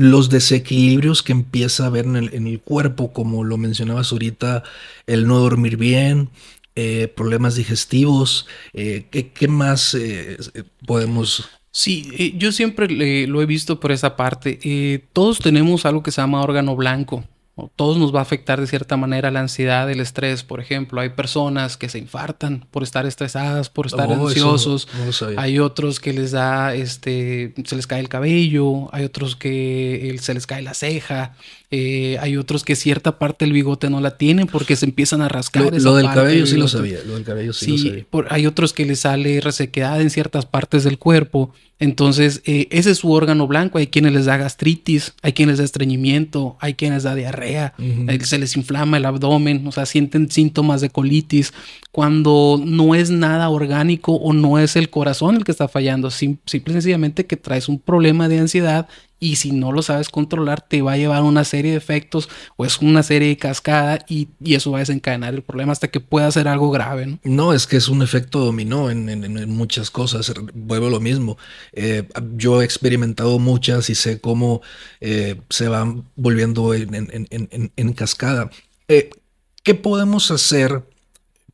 los 0.00 0.30
desequilibrios 0.30 1.22
que 1.22 1.32
empieza 1.32 1.84
a 1.84 1.86
haber 1.88 2.06
en 2.06 2.46
el, 2.46 2.60
cuerpo, 2.60 3.12
como 3.12 3.44
lo 3.44 3.58
mencionabas 3.58 4.12
ahorita, 4.12 4.62
el 5.06 5.26
no 5.26 5.38
dormir 5.38 5.76
bien, 5.76 6.30
eh, 6.74 7.12
problemas 7.14 7.54
digestivos, 7.54 8.46
eh, 8.72 9.06
¿qué, 9.10 9.48
más 9.48 9.94
eh, 9.94 10.38
podemos 10.86 11.48
Sí, 11.72 12.34
yo 12.36 12.50
siempre 12.50 12.88
lo 13.28 13.42
he 13.42 13.46
visto 13.46 13.78
por 13.78 13.92
esa 13.92 14.16
parte. 14.16 14.58
todos 15.12 15.38
tenemos 15.38 15.86
algo 15.86 16.02
que 16.02 16.10
se 16.10 16.20
llama 16.20 16.42
órgano 16.42 16.74
blanco 16.74 17.24
todos 17.76 17.98
nos 17.98 18.14
va 18.14 18.20
a 18.20 18.22
afectar 18.22 18.60
de 18.60 18.66
cierta 18.66 18.96
manera 18.96 19.30
la 19.30 19.40
ansiedad, 19.40 19.90
el 19.90 20.00
estrés, 20.00 20.44
por 20.44 20.60
ejemplo. 20.60 21.00
Hay 21.00 21.10
personas 21.10 21.76
que 21.76 21.88
se 21.88 21.98
infartan 21.98 22.66
por 22.70 22.82
estar 22.82 23.06
estresadas, 23.06 23.68
por 23.68 23.86
estar 23.86 24.08
oh, 24.08 24.28
ansiosos. 24.28 24.88
hay 25.36 25.58
otros 25.58 26.00
que 26.00 26.12
les 26.12 26.30
da, 26.30 26.74
este, 26.74 27.54
se 27.64 27.76
les 27.76 27.86
cae 27.86 28.00
el 28.00 28.08
cabello. 28.08 28.88
Hay 28.94 29.04
otros 29.04 29.36
que 29.36 30.16
se 30.20 30.34
les 30.34 30.46
cae 30.46 30.62
la 30.62 30.74
ceja. 30.74 31.34
Eh, 31.72 32.18
hay 32.20 32.36
otros 32.36 32.64
que 32.64 32.74
cierta 32.74 33.16
parte 33.20 33.44
del 33.44 33.52
bigote 33.52 33.90
no 33.90 34.00
la 34.00 34.16
tienen 34.16 34.48
porque 34.48 34.74
se 34.74 34.86
empiezan 34.86 35.22
a 35.22 35.28
rascar. 35.28 35.72
Lo, 35.80 35.94
del 35.94 36.06
cabello 36.06 36.44
sí 36.44 36.56
lo 36.56 36.66
sabía. 36.66 36.98
Lo 37.06 37.14
del 37.14 37.22
cabello 37.22 37.52
sí, 37.52 37.70
lo 37.70 37.78
sabía. 37.78 38.04
hay 38.28 38.46
otros 38.46 38.72
que 38.72 38.84
les 38.84 39.00
sale 39.00 39.40
resequedad 39.40 40.00
en 40.00 40.10
ciertas 40.10 40.46
partes 40.46 40.82
del 40.82 40.98
cuerpo. 40.98 41.52
Entonces, 41.78 42.42
eh, 42.44 42.66
ese 42.72 42.90
es 42.90 42.98
su 42.98 43.12
órgano 43.12 43.46
blanco. 43.46 43.78
Hay 43.78 43.86
quienes 43.86 44.12
les 44.12 44.24
da 44.24 44.36
gastritis, 44.36 45.14
hay 45.22 45.32
quienes 45.32 45.54
les 45.54 45.58
da 45.58 45.64
estreñimiento, 45.64 46.56
hay 46.60 46.74
quienes 46.74 46.96
les 46.96 47.02
da 47.04 47.14
diarrea, 47.14 47.72
eh, 47.78 48.18
se 48.24 48.38
les 48.38 48.56
inflama 48.56 48.96
el 48.96 49.06
abdomen, 49.06 49.64
o 49.66 49.70
sea, 49.70 49.86
sienten 49.86 50.28
síntomas 50.28 50.80
de 50.80 50.90
colitis. 50.90 51.54
Cuando 51.92 52.60
no 52.62 52.96
es 52.96 53.10
nada 53.10 53.48
orgánico 53.48 54.14
o 54.14 54.32
no 54.32 54.58
es 54.58 54.74
el 54.74 54.90
corazón 54.90 55.36
el 55.36 55.44
que 55.44 55.52
está 55.52 55.68
fallando, 55.68 56.10
simple 56.10 56.40
y 56.52 56.72
sencillamente 56.72 57.26
que 57.26 57.36
traes 57.36 57.68
un 57.68 57.78
problema 57.78 58.28
de 58.28 58.40
ansiedad 58.40 58.88
y 59.20 59.36
si 59.36 59.52
no 59.52 59.70
lo 59.70 59.82
sabes 59.82 60.08
controlar 60.08 60.62
te 60.62 60.80
va 60.80 60.92
a 60.92 60.96
llevar 60.96 61.22
una 61.22 61.44
serie 61.44 61.72
de 61.72 61.76
efectos 61.76 62.30
o 62.56 62.64
es 62.64 62.78
una 62.78 63.02
serie 63.02 63.28
de 63.28 63.36
cascada 63.36 64.04
y, 64.08 64.28
eso 64.42 64.72
va 64.72 64.78
a 64.78 64.80
desencadenar 64.80 65.34
el 65.34 65.42
problema 65.42 65.72
hasta 65.72 65.88
que 65.88 66.00
pueda 66.00 66.30
ser 66.32 66.48
algo 66.48 66.70
grave. 66.70 67.06
No, 67.06 67.18
no 67.22 67.52
es 67.52 67.66
que 67.66 67.76
es 67.76 67.88
un 67.88 68.02
efecto 68.02 68.40
dominó 68.40 68.90
en, 68.90 69.50
muchas 69.50 69.90
cosas, 69.90 70.32
vuelvo 70.54 70.88
lo 70.88 71.00
mismo. 71.00 71.36
Eh, 71.72 72.08
yo 72.36 72.62
he 72.62 72.64
experimentado 72.64 73.38
muchas 73.38 73.90
y 73.90 73.94
sé 73.94 74.20
cómo 74.20 74.62
eh, 75.00 75.40
se 75.50 75.68
van 75.68 76.04
volviendo 76.16 76.72
en, 76.74 77.92
cascada. 77.94 78.50
Eh, 78.88 79.10
¿Qué 79.62 79.74
podemos 79.74 80.30
hacer 80.30 80.82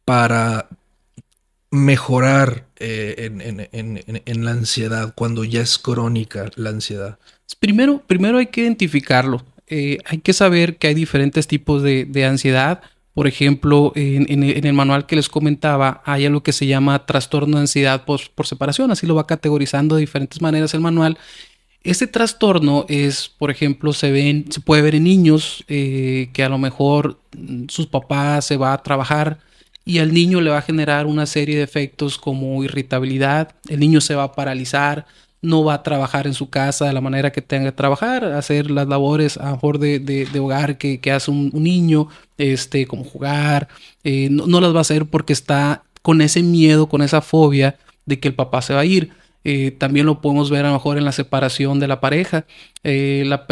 para 0.04 0.68
mejorar 1.70 2.68
en, 2.76 4.44
la 4.44 4.50
ansiedad 4.52 5.12
cuando 5.16 5.42
ya 5.42 5.62
es 5.62 5.78
crónica 5.78 6.50
la 6.54 6.70
ansiedad? 6.70 7.18
Primero, 7.60 8.02
primero 8.06 8.38
hay 8.38 8.46
que 8.46 8.62
identificarlo. 8.62 9.42
Eh, 9.68 9.98
hay 10.04 10.18
que 10.18 10.32
saber 10.32 10.76
que 10.76 10.88
hay 10.88 10.94
diferentes 10.94 11.46
tipos 11.46 11.82
de, 11.82 12.24
ansiedad. 12.24 12.82
Por 13.14 13.26
ejemplo, 13.26 13.92
en, 13.94 14.42
el 14.42 14.72
manual 14.72 15.06
que 15.06 15.16
les 15.16 15.28
comentaba, 15.28 16.02
hay 16.04 16.26
algo 16.26 16.42
que 16.42 16.52
se 16.52 16.66
llama 16.66 17.06
trastorno 17.06 17.56
de 17.56 17.62
ansiedad 17.62 18.04
por, 18.04 18.20
separación. 18.46 18.90
Así 18.90 19.06
lo 19.06 19.14
va 19.14 19.26
categorizando 19.26 19.96
de 19.96 20.00
diferentes 20.00 20.40
maneras 20.42 20.74
el 20.74 20.80
manual. 20.80 21.18
Este 21.82 22.08
trastorno 22.08 22.84
es, 22.88 23.28
por 23.28 23.50
ejemplo, 23.50 23.92
se, 23.92 24.10
ven, 24.10 24.46
se 24.50 24.60
puede 24.60 24.82
ver 24.82 24.96
en 24.96 25.04
niños 25.04 25.64
eh, 25.68 26.30
que 26.32 26.42
a 26.42 26.48
lo 26.48 26.58
mejor 26.58 27.20
mm, 27.36 27.66
sus 27.68 27.86
papás 27.86 28.44
se 28.44 28.56
va 28.56 28.72
a 28.72 28.82
trabajar 28.82 29.38
y 29.84 30.00
al 30.00 30.12
niño 30.12 30.40
le 30.40 30.50
va 30.50 30.58
a 30.58 30.62
generar 30.62 31.06
una 31.06 31.26
serie 31.26 31.56
de 31.56 31.62
efectos 31.62 32.18
como 32.18 32.62
irritabilidad, 32.64 33.54
el 33.68 33.78
niño 33.78 34.00
se 34.00 34.16
va 34.16 34.24
a 34.24 34.32
paralizar, 34.32 35.06
no 35.43 35.64
va 35.64 35.75
a 35.75 35.83
trabajar 35.83 36.26
en 36.26 36.35
su 36.35 36.50
casa 36.50 36.87
de 36.87 36.93
la 36.93 37.00
manera 37.00 37.33
que 37.33 37.43
tenga 37.43 37.71
que 37.71 37.76
trabajar, 37.76 38.25
hacer 38.25 38.71
las 38.71 38.88
labores 38.88 39.37
a 39.37 39.47
lo 39.47 39.52
mejor 39.52 39.78
de, 39.78 40.28
hogar 40.40 40.78
que, 40.78 41.00
hace 41.12 41.31
un, 41.31 41.50
niño, 41.52 42.09
este, 42.38 42.87
como 42.87 43.05
jugar, 43.05 43.69
eh, 44.05 44.28
no, 44.31 44.61
las 44.61 44.75
va 44.75 44.78
a 44.78 44.81
hacer 44.83 45.07
porque 45.07 45.33
está 45.33 45.85
con 46.02 46.21
ese 46.21 46.43
miedo, 46.43 46.88
con 46.88 47.02
esa 47.02 47.21
fobia 47.21 47.76
de 48.07 48.21
que 48.21 48.28
el 48.28 48.35
papá 48.35 48.62
se 48.62 48.75
va 48.75 48.81
a 48.81 48.85
ir. 48.85 49.11
Eh, 49.45 49.71
también 49.71 50.07
lo 50.07 50.21
podemos 50.21 50.50
ver 50.50 50.64
a 50.64 50.69
lo 50.69 50.75
mejor 50.75 50.99
en 50.99 51.05
la 51.05 51.12
separación 51.12 51.78
de 51.78 51.88
la 51.88 52.00
pareja. 52.00 52.47
Eh, 52.83 53.25
la 53.26 53.47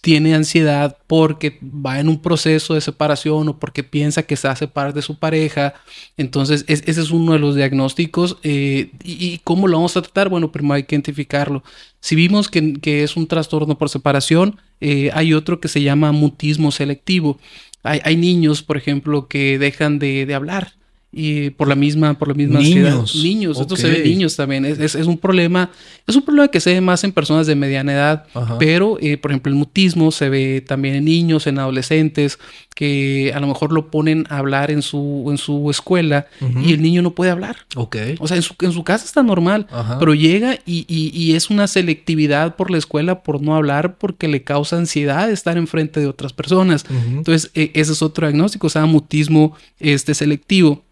tiene 0.00 0.34
ansiedad 0.34 0.96
porque 1.06 1.58
va 1.62 2.00
en 2.00 2.08
un 2.08 2.20
proceso 2.20 2.74
de 2.74 2.80
separación 2.80 3.48
o 3.48 3.58
porque 3.58 3.82
piensa 3.84 4.22
que 4.22 4.36
se 4.36 4.48
hace 4.48 4.68
parte 4.68 4.96
de 4.96 5.02
su 5.02 5.18
pareja. 5.18 5.74
Entonces, 6.16 6.64
ese 6.68 6.88
es 6.88 7.10
uno 7.10 7.32
de 7.32 7.38
los 7.38 7.54
diagnósticos. 7.54 8.38
Eh, 8.42 8.90
y, 9.02 9.38
cómo 9.44 9.68
lo 9.68 9.76
vamos 9.78 9.96
a 9.96 10.02
tratar? 10.02 10.28
Bueno, 10.28 10.52
primero 10.52 10.74
hay 10.74 10.84
que 10.84 10.94
identificarlo. 10.94 11.62
Si 12.00 12.14
vimos 12.14 12.48
que, 12.48 13.02
es 13.02 13.16
un 13.16 13.26
trastorno 13.26 13.78
por 13.78 13.88
separación, 13.88 14.60
eh, 14.80 15.10
hay 15.14 15.34
otro 15.34 15.60
que 15.60 15.68
se 15.68 15.82
llama 15.82 16.12
mutismo 16.12 16.70
selectivo. 16.72 17.38
Hay, 17.84 18.16
niños, 18.16 18.62
por 18.62 18.76
ejemplo, 18.76 19.26
que 19.26 19.58
dejan 19.58 19.98
de 19.98 20.32
hablar 20.34 20.74
y 21.14 21.50
por 21.50 21.68
la 21.68 21.74
misma, 21.74 22.14
por 22.18 22.28
la 22.28 22.34
misma 22.34 22.58
niños. 22.58 23.14
Niños, 23.14 23.60
esto 23.60 23.76
se 23.76 23.90
ve 23.90 24.02
niños 24.02 24.34
también. 24.34 24.64
Es, 24.64 24.94
es, 24.94 25.06
un 25.06 25.18
problema, 25.18 25.70
es 26.06 26.16
un 26.16 26.22
problema 26.22 26.48
que 26.48 26.58
se 26.58 26.72
ve 26.72 26.80
más 26.80 27.04
en 27.04 27.12
personas 27.12 27.46
de 27.46 27.54
mediana 27.54 27.92
edad, 27.92 28.26
pero 28.58 28.96
eh, 28.98 29.18
por 29.18 29.30
ejemplo 29.30 29.52
el 29.52 29.58
mutismo 29.58 30.10
se 30.10 30.30
ve 30.30 30.64
también 30.66 30.94
en 30.94 31.04
niños, 31.04 31.46
en 31.46 31.58
adolescentes, 31.58 32.38
que 32.74 33.30
a 33.34 33.40
lo 33.40 33.46
mejor 33.46 33.72
lo 33.72 33.90
ponen 33.90 34.26
a 34.30 34.38
hablar 34.38 34.70
en 34.70 34.80
su, 34.80 35.26
en 35.28 35.36
su 35.36 35.70
escuela 35.70 36.26
y 36.64 36.72
el 36.72 36.80
niño 36.80 37.02
no 37.02 37.14
puede 37.14 37.30
hablar. 37.30 37.56
Ok. 37.76 37.96
O 38.18 38.26
sea, 38.26 38.38
en 38.38 38.42
su, 38.42 38.54
en 38.62 38.72
su 38.72 38.82
casa 38.82 39.04
está 39.04 39.22
normal, 39.22 39.66
pero 39.98 40.14
llega 40.14 40.54
y, 40.64 40.86
y, 40.88 41.34
es 41.34 41.50
una 41.50 41.66
selectividad 41.66 42.56
por 42.56 42.70
la 42.70 42.78
escuela 42.78 43.22
por 43.22 43.42
no 43.42 43.54
hablar 43.54 43.96
porque 43.98 44.28
le 44.28 44.42
causa 44.44 44.78
ansiedad 44.78 45.30
estar 45.30 45.58
enfrente 45.58 46.00
de 46.00 46.06
otras 46.06 46.32
personas. 46.32 46.86
Entonces, 46.90 47.50
e, 47.54 47.70
ese 47.74 47.92
es 47.92 48.00
otro 48.00 48.26
diagnóstico, 48.26 48.66
o 48.66 48.70
sea, 48.70 48.86
mutismo 48.86 49.54
este, 49.78 50.14
selectivo. 50.14 50.82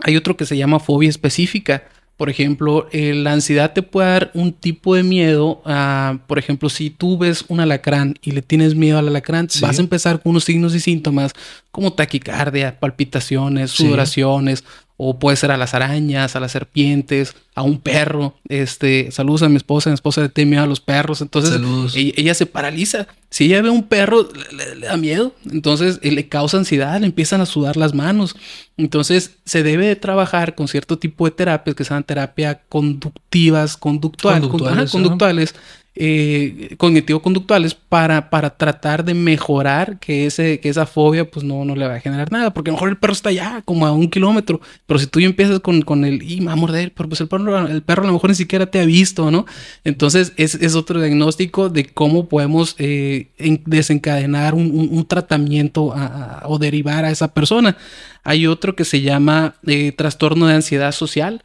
Hay 0.00 0.16
otro 0.16 0.36
que 0.36 0.46
se 0.46 0.56
llama 0.56 0.80
fobia 0.80 1.08
específica. 1.08 1.84
Por 2.16 2.30
ejemplo, 2.30 2.88
eh, 2.90 3.14
la 3.14 3.32
ansiedad 3.32 3.72
te 3.72 3.82
puede 3.82 4.08
dar 4.08 4.30
un 4.34 4.52
tipo 4.52 4.94
de 4.96 5.04
miedo. 5.04 5.62
por 6.26 6.38
ejemplo, 6.38 6.68
si 6.68 6.90
tú 6.90 7.16
ves 7.16 7.44
un 7.48 7.60
alacrán 7.60 8.16
y 8.22 8.32
le 8.32 8.42
tienes 8.42 8.74
miedo 8.74 8.98
al 8.98 9.08
alacrán, 9.08 9.48
vas 9.60 9.78
a 9.78 9.82
empezar 9.82 10.20
con 10.20 10.30
unos 10.30 10.44
signos 10.44 10.74
y 10.74 10.80
síntomas 10.80 11.32
como 11.70 11.92
taquicardia, 11.92 12.78
palpitaciones, 12.80 13.70
sudoraciones, 13.70 14.64
o 15.00 15.16
puede 15.20 15.36
ser 15.36 15.52
a 15.52 15.56
las 15.56 15.74
arañas, 15.74 16.34
a 16.34 16.40
las 16.40 16.50
serpientes, 16.50 17.36
a 17.54 17.62
un 17.62 17.78
perro. 17.78 18.34
Este, 18.48 19.12
saludos 19.12 19.44
a 19.44 19.48
mi 19.48 19.56
esposa, 19.56 19.90
mi 19.90 19.94
esposa 19.94 20.22
le 20.22 20.28
teme 20.28 20.58
a 20.58 20.66
los 20.66 20.80
perros, 20.80 21.22
entonces 21.22 21.60
ella, 21.94 22.34
se 22.34 22.46
paraliza. 22.46 23.06
Si 23.30 23.44
ella 23.44 23.62
ve 23.62 23.70
un 23.70 23.84
perro, 23.84 24.28
le, 24.50 24.86
da 24.86 24.96
miedo, 24.96 25.32
entonces 25.48 26.00
eh, 26.02 26.10
le 26.10 26.28
causa 26.28 26.56
ansiedad, 26.56 26.98
le 26.98 27.06
empiezan 27.06 27.40
a 27.40 27.46
sudar 27.46 27.76
las 27.76 27.94
manos. 27.94 28.34
Entonces 28.76 29.36
se 29.44 29.62
debe 29.62 29.86
de 29.86 29.94
trabajar 29.94 30.56
con 30.56 30.66
cierto 30.66 30.98
tipo 30.98 31.26
de 31.26 31.30
terapias 31.30 31.76
que 31.76 31.84
sean 31.84 32.02
terapia 32.02 32.62
conductivas, 32.68 33.76
conductuales, 33.76 34.90
conductuales 34.90 35.54
eh, 36.00 36.76
cognitivo-conductuales 36.76 37.74
para, 37.74 38.30
para 38.30 38.50
tratar 38.50 39.04
de 39.04 39.14
mejorar 39.14 39.98
que, 39.98 40.26
ese, 40.26 40.60
que 40.60 40.68
esa 40.68 40.86
fobia 40.86 41.28
pues 41.28 41.44
no, 41.44 41.64
no 41.64 41.74
le 41.74 41.88
va 41.88 41.96
a 41.96 42.00
generar 42.00 42.30
nada, 42.30 42.54
porque 42.54 42.70
a 42.70 42.72
lo 42.72 42.76
mejor 42.76 42.90
el 42.90 42.96
perro 42.96 43.12
está 43.12 43.32
ya 43.32 43.62
como 43.62 43.84
a 43.84 43.90
un 43.90 44.08
kilómetro, 44.08 44.60
pero 44.86 45.00
si 45.00 45.08
tú 45.08 45.18
ya 45.18 45.26
empiezas 45.26 45.58
con, 45.58 45.82
con 45.82 46.04
el, 46.04 46.22
y 46.22 46.40
me 46.40 46.46
va 46.46 46.52
a 46.52 46.56
morder, 46.56 46.92
pero 46.94 47.08
pues 47.08 47.20
el 47.20 47.26
perro, 47.26 47.66
el 47.66 47.82
perro 47.82 48.04
a 48.04 48.06
lo 48.06 48.12
mejor 48.12 48.30
ni 48.30 48.36
siquiera 48.36 48.66
te 48.66 48.80
ha 48.80 48.84
visto, 48.84 49.32
¿no? 49.32 49.44
Entonces 49.82 50.32
es, 50.36 50.54
es 50.54 50.76
otro 50.76 51.00
diagnóstico 51.00 51.68
de 51.68 51.86
cómo 51.86 52.28
podemos 52.28 52.76
eh, 52.78 53.30
desencadenar 53.66 54.54
un, 54.54 55.04
tratamiento 55.08 55.94
o 56.44 56.58
derivar 56.58 57.04
a 57.04 57.10
esa 57.10 57.34
persona. 57.34 57.76
Hay 58.24 58.46
otro 58.46 58.76
que 58.76 58.84
se 58.84 59.00
llama 59.00 59.54
eh, 59.66 59.92
trastorno 59.92 60.46
de 60.46 60.54
ansiedad 60.54 60.92
social. 60.92 61.42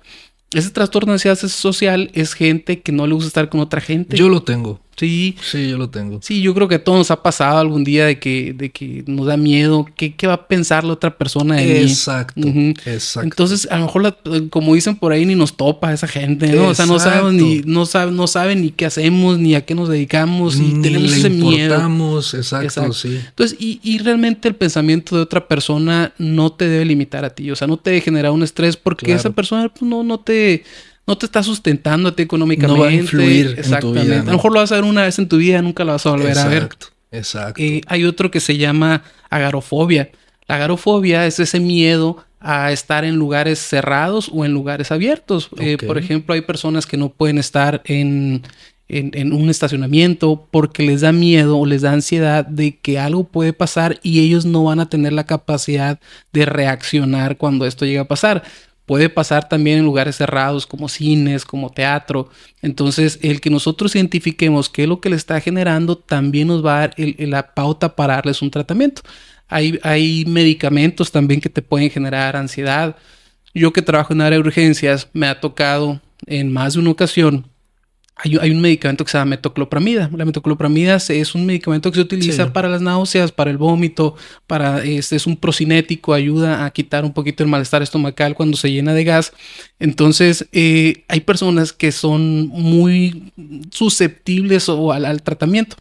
Ese 0.54 0.70
trastorno 0.70 1.12
de 1.12 1.14
ansiedad 1.14 1.38
social 1.38 2.12
es 2.14 2.34
gente 2.34 2.82
que 2.82 2.92
no 2.92 3.08
le 3.08 3.14
gusta 3.14 3.28
estar 3.28 3.50
con 3.50 3.60
otra 3.60 3.82
gente. 3.82 4.16
Yo 4.18 4.30
lo 4.30 4.44
tengo. 4.44 4.80
Sí. 5.08 5.36
Sí, 5.42 5.70
yo 5.70 5.78
lo 5.78 5.90
tengo. 5.90 6.20
Sí, 6.22 6.42
yo 6.42 6.54
creo 6.54 6.68
que 6.68 6.76
a 6.76 6.84
todos 6.84 6.98
nos 6.98 7.12
ha 7.12 7.22
pasado 7.22 7.58
algún 7.58 7.84
día 7.84 8.06
de 8.06 8.20
que, 8.20 8.54
de 8.54 8.72
que 8.72 9.04
nos 9.08 9.28
da 9.28 9.38
miedo. 9.38 9.88
¿Qué, 9.96 10.16
qué 10.16 10.28
va 10.28 10.34
a 10.34 10.48
pensar 10.48 10.84
la 10.84 10.94
otra 10.94 11.18
persona 11.18 11.56
de 11.56 11.82
exacto, 11.82 12.42
Exacto. 12.86 13.24
Entonces, 13.24 13.68
a 13.70 13.78
lo 13.78 13.86
mejor, 13.86 14.18
como 14.50 14.76
dicen 14.76 14.96
por 14.96 15.12
ahí, 15.12 15.26
ni 15.26 15.36
nos 15.36 15.56
topa 15.56 15.94
esa 15.94 16.08
gente, 16.08 16.52
¿no? 16.52 16.70
O 16.70 16.76
sea, 16.76 16.86
no 16.86 17.00
saben 17.00 17.38
ni, 17.38 17.62
no 17.66 17.86
saben, 17.86 18.16
no 18.16 18.28
saben 18.28 18.62
ni 18.62 18.72
qué 18.72 18.86
hacemos, 18.86 19.40
ni 19.40 19.56
a 19.56 19.66
qué 19.66 19.76
nos 19.76 19.90
dedicamos, 19.90 20.58
y 20.60 20.82
tenemos 20.82 21.12
ese 21.12 21.30
miedo. 21.30 21.76
Exacto, 21.76 22.66
exacto, 22.66 22.94
sí. 22.94 23.20
Entonces, 23.30 23.58
y, 23.60 23.80
y 23.84 24.00
realmente 24.00 24.48
el 24.48 24.56
pensamiento 24.56 25.16
de 25.16 25.22
otra 25.22 25.48
persona 25.48 26.14
no 26.18 26.52
te 26.52 26.68
debe 26.68 26.86
limitar 26.86 27.26
a 27.26 27.30
ti. 27.30 27.52
O 27.52 27.56
sea, 27.56 27.68
no 27.68 27.78
te 27.78 27.92
debe 27.92 28.02
generar 28.02 28.32
un 28.32 28.44
estrés 28.44 28.78
porque 28.78 29.14
esa 29.14 29.30
persona 29.32 29.70
pues, 29.70 29.90
no, 29.90 30.04
no 30.04 30.20
te 30.20 30.64
no 31.06 31.18
te 31.18 31.26
está 31.26 31.44
sustentando 31.44 32.10
a 32.10 32.16
ti 32.16 32.24
económicamente. 32.24 32.78
No 32.78 32.84
va 32.84 32.90
a 32.90 32.94
influir 32.94 33.56
Exactamente. 33.58 34.00
En 34.00 34.08
tu 34.08 34.08
vida, 34.08 34.22
A 34.22 34.26
lo 34.26 34.32
mejor 34.34 34.54
lo 34.54 34.60
vas 34.60 34.72
a 34.72 34.76
ver 34.76 34.84
una 34.84 35.04
vez 35.04 35.20
en 35.20 35.28
tu 35.28 35.38
vida, 35.38 35.62
nunca 35.62 35.84
lo 35.84 35.92
vas 35.92 36.06
a 36.06 36.12
volver 36.12 36.38
a 36.38 36.48
ver. 36.48 36.70
Exacto. 37.12 37.62
Eh, 37.62 37.82
hay 37.88 38.06
otro 38.06 38.32
que 38.32 38.40
se 38.40 38.58
llama 38.58 39.04
agarofobia. 39.30 40.12
La 40.48 40.56
agarofobia 40.56 41.26
es 41.26 41.40
ese 41.40 41.60
miedo 41.60 42.26
a 42.40 42.72
estar 42.72 43.06
en 43.06 43.16
lugares 43.16 43.60
cerrados 43.60 44.30
o 44.34 44.44
en 44.44 44.52
lugares 44.52 44.92
abiertos. 44.92 45.50
Eh, 45.60 45.78
por 45.78 45.98
ejemplo, 45.98 46.34
hay 46.34 46.42
personas 46.42 46.86
que 46.86 46.98
no 46.98 47.10
pueden 47.10 47.38
estar 47.38 47.82
en, 47.86 48.44
en, 48.90 49.32
un 49.32 49.50
estacionamiento 49.50 50.48
porque 50.52 50.84
les 50.84 51.02
da 51.02 51.12
miedo 51.12 51.58
o 51.58 51.66
les 51.66 51.84
da 51.84 51.94
ansiedad 51.94 52.46
de 52.46 52.78
que 52.78 53.00
algo 53.00 53.24
puede 53.24 53.54
pasar 53.54 54.00
y 54.04 54.20
ellos 54.20 54.46
no 54.46 54.66
van 54.66 54.82
a 54.82 54.90
tener 54.90 55.14
la 55.14 55.26
capacidad 55.26 56.00
de 56.34 56.46
reaccionar 56.46 57.38
cuando 57.38 57.66
esto 57.66 57.86
llega 57.86 58.02
a 58.02 58.08
pasar. 58.08 58.44
Puede 58.86 59.10
pasar 59.10 59.48
también 59.48 59.80
en 59.80 59.86
lugares 59.86 60.18
cerrados 60.18 60.68
como 60.68 60.90
cines, 60.90 61.46
como 61.46 61.70
teatro. 61.70 62.30
Entonces, 62.62 63.18
el 63.22 63.40
que 63.40 63.50
nosotros 63.50 63.96
identifiquemos 63.96 64.70
qué 64.70 64.84
es 64.84 64.90
lo 64.90 65.00
que 65.00 65.10
le 65.10 65.16
está 65.16 65.40
generando 65.40 65.98
también 65.98 66.50
nos 66.50 66.66
va 66.66 66.76
a 66.76 66.80
dar 66.80 66.96
la 66.98 67.54
pauta 67.54 67.96
para 67.96 68.16
darles 68.16 68.42
un 68.42 68.52
tratamiento. 68.52 69.02
Hay, 69.48 69.80
hay 69.84 70.26
medicamentos 70.26 71.12
también 71.12 71.40
que 71.40 71.50
te 71.50 71.62
pueden 71.62 71.90
generar 71.90 72.36
ansiedad. 72.36 72.98
Yo 73.54 73.72
que 73.72 73.82
trabajo 73.82 74.14
en 74.14 74.22
área 74.22 74.38
de 74.38 74.46
urgencias, 74.46 75.08
me 75.14 75.28
ha 75.28 75.40
tocado 75.40 76.02
en 76.26 76.52
más 76.52 76.74
de 76.74 76.80
una 76.80 76.90
ocasión 76.92 77.53
hay, 78.16 78.52
un 78.52 78.62
medicamento 78.62 79.04
que 79.04 79.12
se 79.12 79.18
llama 79.18 79.32
metoclopramida. 79.32 80.10
La 80.16 80.24
metoclopramida 80.24 80.96
es 80.96 81.36
un 81.36 81.46
medicamento 81.46 81.92
que 81.92 81.96
se 81.96 82.02
utiliza 82.02 82.54
para 82.54 82.70
las 82.70 82.82
náuseas, 82.82 83.32
para 83.32 83.50
el 83.50 83.58
vómito, 83.58 84.16
para 84.46 84.84
este 84.84 85.16
es 85.16 85.26
un 85.26 85.36
procinético, 85.36 86.14
ayuda 86.14 86.66
a 86.66 86.72
quitar 86.72 87.06
un 87.06 87.14
poquito 87.14 87.44
el 87.44 87.50
malestar 87.50 87.82
estomacal 87.82 88.36
cuando 88.36 88.56
se 88.56 88.72
llena 88.72 88.94
de 88.94 89.04
gas. 89.04 89.34
Entonces, 89.80 90.48
eh, 90.52 91.04
hay 91.08 91.22
personas 91.22 91.74
que 91.74 91.92
son 91.92 92.48
muy 92.50 93.32
susceptibles 93.72 94.70
al 94.70 95.22
tratamiento. 95.24 95.76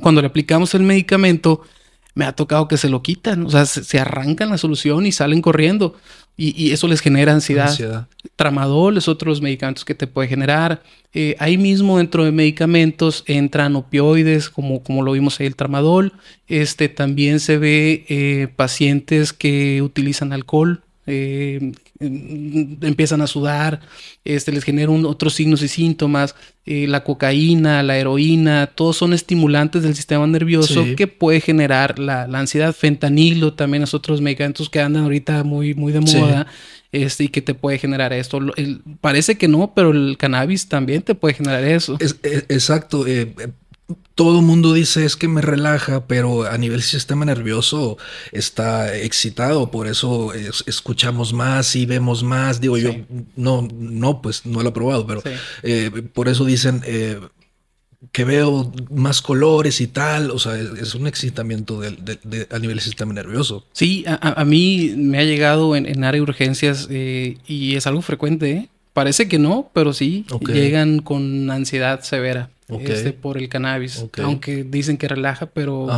Cuando 0.00 0.22
le 0.22 0.28
aplicamos 0.28 0.74
el 0.74 0.82
medicamento, 0.82 1.62
me 2.20 2.26
ha 2.26 2.32
tocado 2.32 2.68
que 2.68 2.76
se 2.76 2.90
lo 2.90 3.02
quitan, 3.02 3.46
o 3.46 3.50
sea, 3.50 3.64
se, 3.64 3.98
arrancan 3.98 4.50
la 4.50 4.58
solución 4.58 5.06
y 5.06 5.12
salen 5.12 5.40
corriendo. 5.40 5.94
Y, 6.36 6.70
eso 6.70 6.86
les 6.86 7.00
genera 7.00 7.32
ansiedad. 7.32 8.08
Tramadol 8.36 8.98
es 8.98 9.08
otros 9.08 9.40
medicamentos 9.40 9.86
que 9.86 9.94
te 9.94 10.06
puede 10.06 10.28
generar. 10.28 10.82
Eh, 11.14 11.34
ahí 11.38 11.56
mismo 11.56 11.96
dentro 11.96 12.24
de 12.24 12.32
medicamentos 12.32 13.24
entran 13.26 13.74
opioides, 13.74 14.50
como, 14.50 14.82
como 14.82 15.02
lo 15.02 15.12
vimos 15.12 15.40
ahí 15.40 15.46
el 15.46 15.56
tramadol. 15.56 16.12
Este, 16.46 16.90
también 16.90 17.40
se 17.40 17.56
ve 17.56 18.04
eh, 18.10 18.48
pacientes 18.54 19.32
que 19.32 19.80
utilizan 19.80 20.34
alcohol, 20.34 20.82
eh, 21.06 21.72
empiezan 22.00 23.20
a 23.20 23.26
sudar, 23.26 23.80
este, 24.24 24.52
les 24.52 24.64
generan 24.64 25.04
otros 25.04 25.34
signos 25.34 25.62
y 25.62 25.68
síntomas, 25.68 26.34
eh, 26.64 26.86
la 26.86 27.04
cocaína, 27.04 27.82
la 27.82 27.98
heroína, 27.98 28.68
todos 28.74 28.96
son 28.96 29.12
estimulantes 29.12 29.82
del 29.82 29.94
sistema 29.94 30.26
nervioso 30.26 30.84
que 30.96 31.06
puede 31.06 31.40
generar 31.40 31.98
la, 31.98 32.22
ansiedad. 32.22 32.74
Fentanilo 32.74 33.52
también 33.52 33.82
es 33.82 33.92
otros 33.92 34.22
medicamentos 34.22 34.70
que 34.70 34.80
andan 34.80 35.04
ahorita 35.04 35.44
muy, 35.44 35.74
muy 35.74 35.92
de 35.92 36.00
moda. 36.00 36.46
Este, 36.92 37.24
y 37.24 37.28
que 37.28 37.40
te 37.40 37.54
puede 37.54 37.78
generar 37.78 38.12
esto. 38.12 38.40
parece 39.00 39.36
que 39.38 39.46
no, 39.46 39.74
pero 39.74 39.92
el 39.92 40.16
cannabis 40.18 40.68
también 40.68 41.02
te 41.02 41.14
puede 41.14 41.34
generar 41.34 41.62
eso. 41.62 41.96
Es, 42.00 42.18
e, 42.24 42.38
exacto. 42.48 43.06
Eh, 43.06 43.32
todo 44.14 44.40
el 44.40 44.44
mundo 44.44 44.72
dice 44.72 45.04
es 45.04 45.16
que 45.16 45.28
me 45.28 45.40
relaja, 45.40 46.06
pero 46.06 46.46
a 46.46 46.56
nivel 46.58 46.82
sistema 46.82 47.24
nervioso 47.24 47.98
está 48.32 48.96
excitado, 48.96 49.70
por 49.70 49.86
eso 49.86 50.32
escuchamos 50.66 51.32
más 51.32 51.74
y 51.76 51.86
vemos 51.86 52.22
más. 52.22 52.60
Digo 52.60 52.76
yo, 52.78 52.94
no, 53.36 53.66
no, 53.72 54.22
pues 54.22 54.46
no 54.46 54.62
lo 54.62 54.68
he 54.68 54.72
probado, 54.72 55.06
pero 55.06 55.22
eh, 55.62 55.90
por 56.12 56.28
eso 56.28 56.44
dicen 56.44 56.82
eh, 56.84 57.18
que 58.12 58.24
veo 58.24 58.72
más 58.90 59.22
colores 59.22 59.80
y 59.80 59.86
tal. 59.86 60.30
O 60.30 60.38
sea, 60.38 60.56
es, 60.56 60.94
un 60.94 61.06
excitamiento 61.06 61.80
de, 61.80 62.46
a 62.50 62.58
nivel 62.58 62.80
sistema 62.80 63.12
nervioso. 63.12 63.66
Sí, 63.72 64.04
a, 64.06 64.44
mí 64.44 64.94
me 64.96 65.18
ha 65.18 65.24
llegado 65.24 65.76
en, 65.76 66.04
área 66.04 66.18
de 66.18 66.22
urgencias 66.22 66.88
eh, 66.90 67.38
y 67.46 67.76
es 67.76 67.86
algo 67.86 68.02
frecuente. 68.02 68.68
Parece 68.92 69.28
que 69.28 69.38
no, 69.38 69.70
pero 69.72 69.92
sí, 69.92 70.26
llegan 70.46 71.00
con 71.00 71.50
ansiedad 71.50 72.02
severa. 72.02 72.50
Este, 72.78 73.12
por 73.12 73.38
el 73.38 73.48
cannabis. 73.48 74.04
Aunque 74.22 74.64
dicen 74.64 74.96
que 74.96 75.08
relaja, 75.08 75.46
pero 75.46 75.88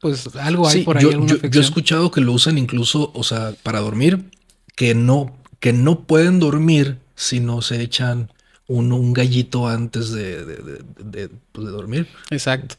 pues 0.00 0.34
algo 0.36 0.68
hay 0.68 0.82
por 0.82 0.98
ahí. 0.98 1.04
Yo, 1.04 1.26
yo, 1.26 1.60
he 1.60 1.62
escuchado 1.62 2.10
que 2.10 2.20
lo 2.20 2.32
usan 2.32 2.58
incluso, 2.58 3.10
o 3.14 3.22
sea, 3.22 3.52
para 3.62 3.80
dormir, 3.80 4.30
que 4.76 4.94
no, 4.94 5.36
que 5.60 5.72
no 5.72 6.00
pueden 6.00 6.40
dormir 6.40 6.98
si 7.14 7.40
no 7.40 7.62
se 7.62 7.80
echan 7.80 8.30
un, 8.66 8.92
un 8.92 9.12
gallito 9.12 9.68
antes 9.68 10.10
de, 10.10 10.44
de, 10.44 11.30
pues, 11.52 11.68
dormir. 11.68 12.06
Exacto. 12.30 12.76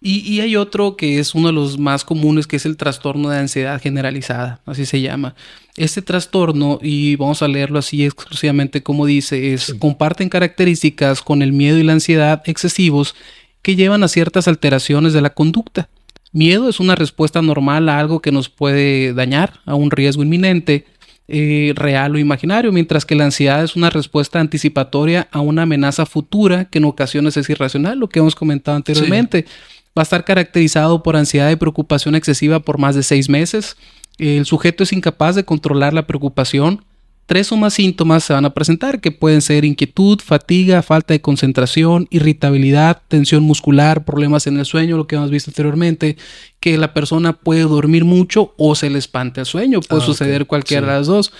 y, 0.00 0.18
y, 0.20 0.40
hay 0.40 0.56
otro 0.56 0.96
que 0.96 1.18
es 1.18 1.34
uno 1.34 1.48
de 1.48 1.52
los 1.52 1.78
más 1.78 2.04
comunes, 2.04 2.46
que 2.46 2.56
es 2.56 2.66
el 2.66 2.76
trastorno 2.76 3.28
de 3.30 3.38
ansiedad 3.38 3.80
generalizada, 3.80 4.60
así 4.66 4.84
se 4.84 5.00
llama. 5.00 5.34
Este 5.76 6.02
trastorno, 6.02 6.78
y 6.82 7.16
vamos 7.16 7.42
a 7.42 7.48
leerlo 7.48 7.78
así 7.78 8.04
exclusivamente 8.04 8.82
como 8.82 9.06
dice, 9.06 9.54
es 9.54 9.74
comparten 9.78 10.28
características 10.28 11.22
con 11.22 11.40
el 11.40 11.52
miedo 11.52 11.78
y 11.78 11.82
la 11.82 11.92
ansiedad 11.92 12.42
excesivos 12.46 13.14
que 13.62 13.76
llevan 13.76 14.02
a 14.02 14.08
ciertas 14.08 14.48
alteraciones 14.48 15.12
de 15.12 15.22
la 15.22 15.30
conducta. 15.30 15.88
Miedo 16.32 16.68
es 16.68 16.80
una 16.80 16.94
respuesta 16.94 17.42
normal 17.42 17.88
a 17.88 17.98
algo 17.98 18.20
que 18.20 18.32
nos 18.32 18.48
puede 18.48 19.12
dañar, 19.12 19.60
a 19.66 19.74
un 19.74 19.90
riesgo 19.90 20.22
inminente, 20.22 20.86
eh, 21.28 21.72
real 21.76 22.14
o 22.14 22.18
imaginario, 22.18 22.72
mientras 22.72 23.04
que 23.04 23.14
la 23.14 23.24
ansiedad 23.24 23.62
es 23.62 23.76
una 23.76 23.90
respuesta 23.90 24.40
anticipatoria 24.40 25.28
a 25.30 25.40
una 25.40 25.62
amenaza 25.62 26.06
futura 26.06 26.66
que 26.66 26.78
en 26.78 26.84
ocasiones 26.84 27.36
es 27.36 27.48
irracional, 27.48 27.98
lo 27.98 28.08
que 28.08 28.18
hemos 28.18 28.34
comentado 28.34 28.76
anteriormente. 28.76 29.46
Va 29.96 30.00
a 30.00 30.04
estar 30.04 30.24
caracterizado 30.24 31.02
por 31.02 31.16
ansiedad 31.16 31.50
y 31.50 31.56
preocupación 31.56 32.14
excesiva 32.14 32.60
por 32.60 32.78
más 32.78 32.94
de 32.94 33.02
seis 33.02 33.28
meses, 33.28 33.76
el 34.18 34.46
sujeto 34.46 34.82
es 34.82 34.92
incapaz 34.92 35.34
de 35.34 35.44
controlar 35.44 35.94
la 35.94 36.06
preocupación, 36.06 36.84
tres 37.26 37.50
o 37.52 37.56
más 37.56 37.74
síntomas 37.74 38.24
se 38.24 38.32
van 38.32 38.44
a 38.44 38.54
presentar 38.54 39.00
que 39.00 39.10
pueden 39.10 39.42
ser 39.42 39.64
inquietud, 39.64 40.20
fatiga, 40.22 40.82
falta 40.82 41.14
de 41.14 41.20
concentración, 41.20 42.06
irritabilidad, 42.10 43.02
tensión 43.08 43.42
muscular, 43.42 44.04
problemas 44.04 44.46
en 44.46 44.58
el 44.58 44.66
sueño, 44.66 44.96
lo 44.96 45.06
que 45.06 45.16
hemos 45.16 45.30
visto 45.30 45.50
anteriormente, 45.50 46.16
que 46.60 46.76
la 46.78 46.94
persona 46.94 47.32
puede 47.32 47.62
dormir 47.62 48.04
mucho 48.04 48.54
o 48.58 48.74
se 48.74 48.90
le 48.90 48.98
espante 48.98 49.40
el 49.40 49.46
sueño, 49.46 49.80
puede 49.80 50.02
ah, 50.02 50.06
suceder 50.06 50.46
cualquiera 50.46 50.86
de 50.86 50.92
las 50.98 51.06
dos. 51.06 51.32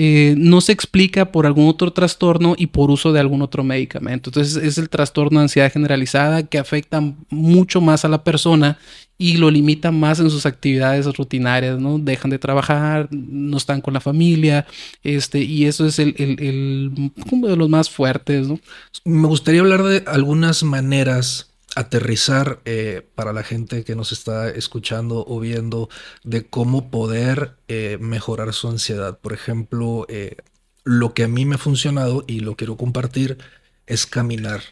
Eh, 0.00 0.34
no 0.38 0.60
se 0.60 0.70
explica 0.70 1.32
por 1.32 1.44
algún 1.44 1.68
otro 1.68 1.92
trastorno 1.92 2.54
y 2.56 2.68
por 2.68 2.90
uso 2.90 3.12
de 3.12 3.18
algún 3.18 3.42
otro 3.42 3.64
medicamento. 3.64 4.30
Entonces 4.30 4.62
es 4.62 4.78
el 4.78 4.88
trastorno 4.88 5.40
de 5.40 5.44
ansiedad 5.44 5.72
generalizada 5.72 6.44
que 6.44 6.58
afecta 6.58 7.02
mucho 7.30 7.80
más 7.80 8.04
a 8.04 8.08
la 8.08 8.22
persona 8.22 8.78
y 9.18 9.36
lo 9.36 9.50
limita 9.50 9.90
más 9.90 10.20
en 10.20 10.30
sus 10.30 10.46
actividades 10.46 11.04
rutinarias, 11.16 11.80
¿no? 11.80 11.98
Dejan 11.98 12.30
de 12.30 12.38
trabajar, 12.38 13.08
no 13.10 13.56
están 13.56 13.80
con 13.80 13.92
la 13.92 14.00
familia, 14.00 14.66
este, 15.02 15.40
y 15.40 15.66
eso 15.66 15.86
es 15.86 15.98
el, 15.98 16.14
el, 16.16 17.12
uno 17.32 17.48
de 17.48 17.56
los 17.56 17.68
más 17.68 17.90
fuertes, 17.90 18.46
¿no? 18.46 18.60
Me 19.04 19.26
gustaría 19.26 19.60
hablar 19.60 19.82
de 19.82 20.04
algunas 20.06 20.62
maneras 20.62 21.48
aterrizar 21.74 22.60
eh, 22.64 23.06
para 23.14 23.32
la 23.32 23.42
gente 23.42 23.84
que 23.84 23.94
nos 23.94 24.12
está 24.12 24.50
escuchando 24.50 25.24
o 25.26 25.38
viendo 25.40 25.88
de 26.24 26.46
cómo 26.46 26.90
poder 26.90 27.56
eh, 27.68 27.98
mejorar 28.00 28.52
su 28.52 28.68
ansiedad. 28.68 29.18
Por 29.18 29.32
ejemplo, 29.32 30.06
eh, 30.08 30.36
lo 30.84 31.12
que 31.12 31.24
a 31.24 31.28
mí 31.28 31.44
me 31.44 31.56
ha 31.56 31.58
funcionado 31.58 32.24
y 32.26 32.40
lo 32.40 32.56
quiero 32.56 32.76
compartir 32.76 33.38
es 33.86 34.06
caminar. 34.06 34.62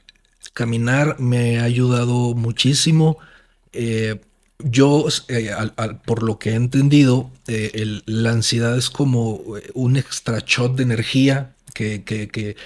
Caminar 0.54 1.20
me 1.20 1.59
ha 1.59 1.64
ayudado 1.64 2.35
muchísimo. 2.35 3.18
Yo, 4.59 5.07
por 6.05 6.23
lo 6.23 6.38
que 6.38 6.51
he 6.51 6.55
entendido, 6.55 7.31
la 8.07 8.31
ansiedad 8.31 8.77
es 8.77 8.90
como 8.90 9.42
un 9.75 9.97
extra 9.97 10.42
shot 10.45 10.77
de 10.77 10.83
energía 10.83 11.55
que, 11.75 12.05
que, 12.05 12.29
que 12.29 12.57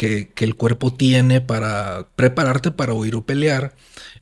que, 0.00 0.44
el 0.44 0.56
cuerpo 0.56 0.94
tiene 0.94 1.42
para 1.42 2.08
prepararte 2.16 2.70
para 2.70 2.94
huir 2.94 3.14
o 3.16 3.22
pelear. 3.26 3.74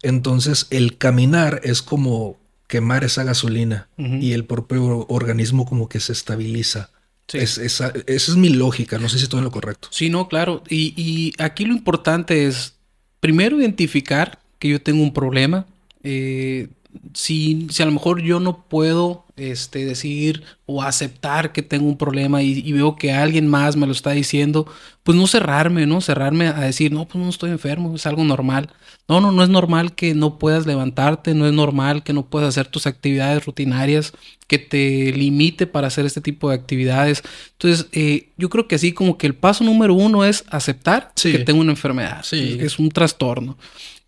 Entonces 0.03 0.67
el 0.71 0.99
caminar 0.99 1.61
es 1.63 1.83
como 1.83 2.37
quemar 2.67 3.05
esa 3.05 3.23
gasolina 3.23 3.89
y 3.97 4.33
el 4.33 4.45
propio 4.45 5.07
organismo 5.09 5.67
como 5.67 5.89
que 5.89 6.01
se 6.01 6.13
estabiliza. 6.13 6.91
esa, 7.33 7.93
es 8.07 8.37
mi 8.37 8.49
lógica, 8.49 8.99
no 8.99 9.09
sé 9.09 9.19
si 9.19 9.25
estoy 9.25 9.39
en 9.39 9.45
lo 9.45 9.51
correcto. 9.53 9.89
Sí, 9.93 10.11
no, 10.11 10.29
claro. 10.29 10.65
Y, 10.69 10.95
y 10.97 11.33
aquí 11.39 11.65
lo 11.65 11.75
importante 11.75 12.47
es, 12.47 12.75
primero, 13.21 13.61
identificar 13.61 14.41
que 14.59 14.69
yo 14.69 14.83
tengo 14.83 15.03
un 15.03 15.15
problema. 15.15 15.67
Eh, 16.03 16.69
si, 17.15 17.67
si 17.71 17.83
a 17.83 17.87
lo 17.87 17.93
mejor 17.93 18.23
yo 18.23 18.41
no 18.41 18.65
puedo 18.65 19.25
este, 19.37 19.85
decir 19.85 20.43
o 20.67 20.83
aceptar 20.83 21.53
que 21.53 21.63
tengo 21.63 21.87
un 21.87 21.97
problema 21.97 22.43
y, 22.43 22.73
veo 22.73 22.97
que 22.97 23.13
alguien 23.13 23.47
más 23.47 23.77
me 23.77 23.87
lo 23.87 23.93
está 23.93 24.11
diciendo, 24.11 24.67
pues 25.03 25.17
no 25.17 25.27
cerrarme, 25.27 25.87
¿no? 25.87 26.01
Cerrarme 26.01 26.49
a 26.49 26.61
decir, 26.61 26.93
no, 26.93 27.07
pues 27.07 27.23
no 27.23 27.31
estoy 27.31 27.51
enfermo, 27.51 27.95
es 27.95 28.07
algo 28.07 28.25
normal. 28.25 28.71
No, 29.07 29.21
no, 29.21 29.33
no 29.33 29.43
es 29.43 29.49
normal 29.49 29.95
que 29.95 30.15
no 30.15 30.39
puedas 30.39 30.67
levantarte, 30.67 31.35
no 31.35 31.47
es 31.47 31.53
normal 31.53 32.03
que 32.03 32.13
no 32.13 32.27
puedas 32.27 32.51
hacer 32.51 32.67
tus 32.67 32.87
actividades 32.87 33.47
rutinarias, 33.47 34.13
que 34.47 34.59
te 34.59 35.13
limite 35.13 35.67
para 35.67 35.87
hacer 35.87 36.05
este 36.05 36.21
tipo 36.21 36.51
de 36.51 36.57
actividades. 36.57 37.23
Entonces, 37.53 37.87
eh, 37.93 38.31
yo 38.37 38.51
creo 38.51 38.69
que 38.69 38.75
así 38.75 38.93
como 38.93 39.17
que 39.17 39.27
el 39.27 39.35
paso 39.35 39.65
número 39.65 39.95
uno 39.95 40.25
es 40.25 40.45
aceptar 40.51 41.13
que 41.15 41.39
tengo 41.39 41.61
una 41.61 41.73
enfermedad, 41.73 42.25
es 42.33 42.79
un 42.79 42.91
trastorno. 42.91 43.57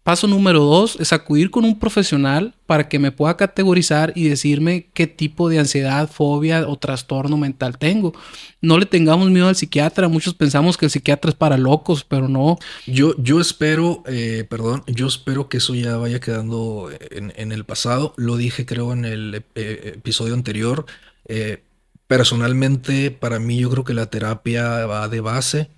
Paso 0.02 0.26
número 0.26 0.60
dos 0.60 0.96
es 0.98 1.12
acudir 1.12 1.50
con 1.50 1.66
un 1.66 1.78
profesional 1.78 2.54
para 2.64 2.88
que 2.88 2.98
me 2.98 3.12
pueda 3.12 3.36
categorizar 3.36 4.14
y 4.16 4.28
decirme 4.28 4.88
qué 4.94 5.06
tipo 5.06 5.50
de 5.50 5.58
ansiedad, 5.58 6.10
fobia 6.10 6.66
o 6.66 6.78
trastorno 6.78 7.36
mental 7.36 7.76
tengo. 7.76 8.14
No 8.62 8.78
le 8.78 8.86
tengamos 8.86 9.30
miedo 9.30 9.48
al 9.48 9.56
psiquiatra. 9.56 10.08
Muchos 10.08 10.32
pensamos 10.32 10.78
que 10.78 10.86
el 10.86 10.90
psiquiatra 10.90 11.30
es 11.30 11.36
para 11.36 11.58
locos, 11.58 12.02
pero 12.02 12.28
no. 12.28 12.58
Yo, 12.86 13.14
yo 13.18 13.42
espero, 13.42 14.02
eh, 14.06 14.46
perdón, 14.48 14.84
yo 14.86 15.06
espero 15.06 15.50
que 15.50 15.58
eso 15.58 15.74
ya 15.74 15.98
vaya 15.98 16.18
quedando 16.18 16.88
en, 17.10 17.52
el 17.52 17.64
pasado. 17.66 18.14
Lo 18.16 18.38
dije 18.38 18.64
creo 18.64 18.94
en 18.94 19.04
el 19.04 19.44
eh, 19.54 19.92
episodio 19.96 20.32
anterior. 20.32 20.86
Eh, 21.26 21.62
personalmente, 22.06 23.10
para 23.10 23.38
mí 23.38 23.58
yo 23.58 23.68
creo 23.68 23.84
que 23.84 23.92
la 23.92 24.06
terapia 24.06 24.86
va 24.86 25.08
de 25.08 25.20
base. 25.20 25.68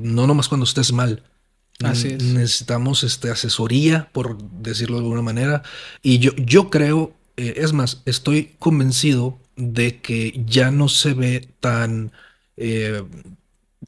no 0.00 0.26
nomás 0.26 0.48
cuando 0.48 0.64
estés 0.64 0.92
mal 0.92 1.22
Así 1.84 2.08
es. 2.08 2.22
Necesitamos 2.22 3.04
este, 3.04 3.30
asesoría, 3.30 4.08
por 4.12 4.38
decirlo 4.38 4.96
de 4.96 5.04
alguna 5.04 5.22
manera. 5.22 5.62
Y 6.02 6.18
yo, 6.18 6.32
yo 6.36 6.70
creo, 6.70 7.12
eh, 7.36 7.54
es 7.58 7.72
más, 7.72 8.02
estoy 8.04 8.54
convencido 8.58 9.38
de 9.56 10.00
que 10.00 10.42
ya 10.46 10.70
no 10.70 10.88
se 10.88 11.14
ve 11.14 11.48
tan 11.60 12.12
eh, 12.56 13.02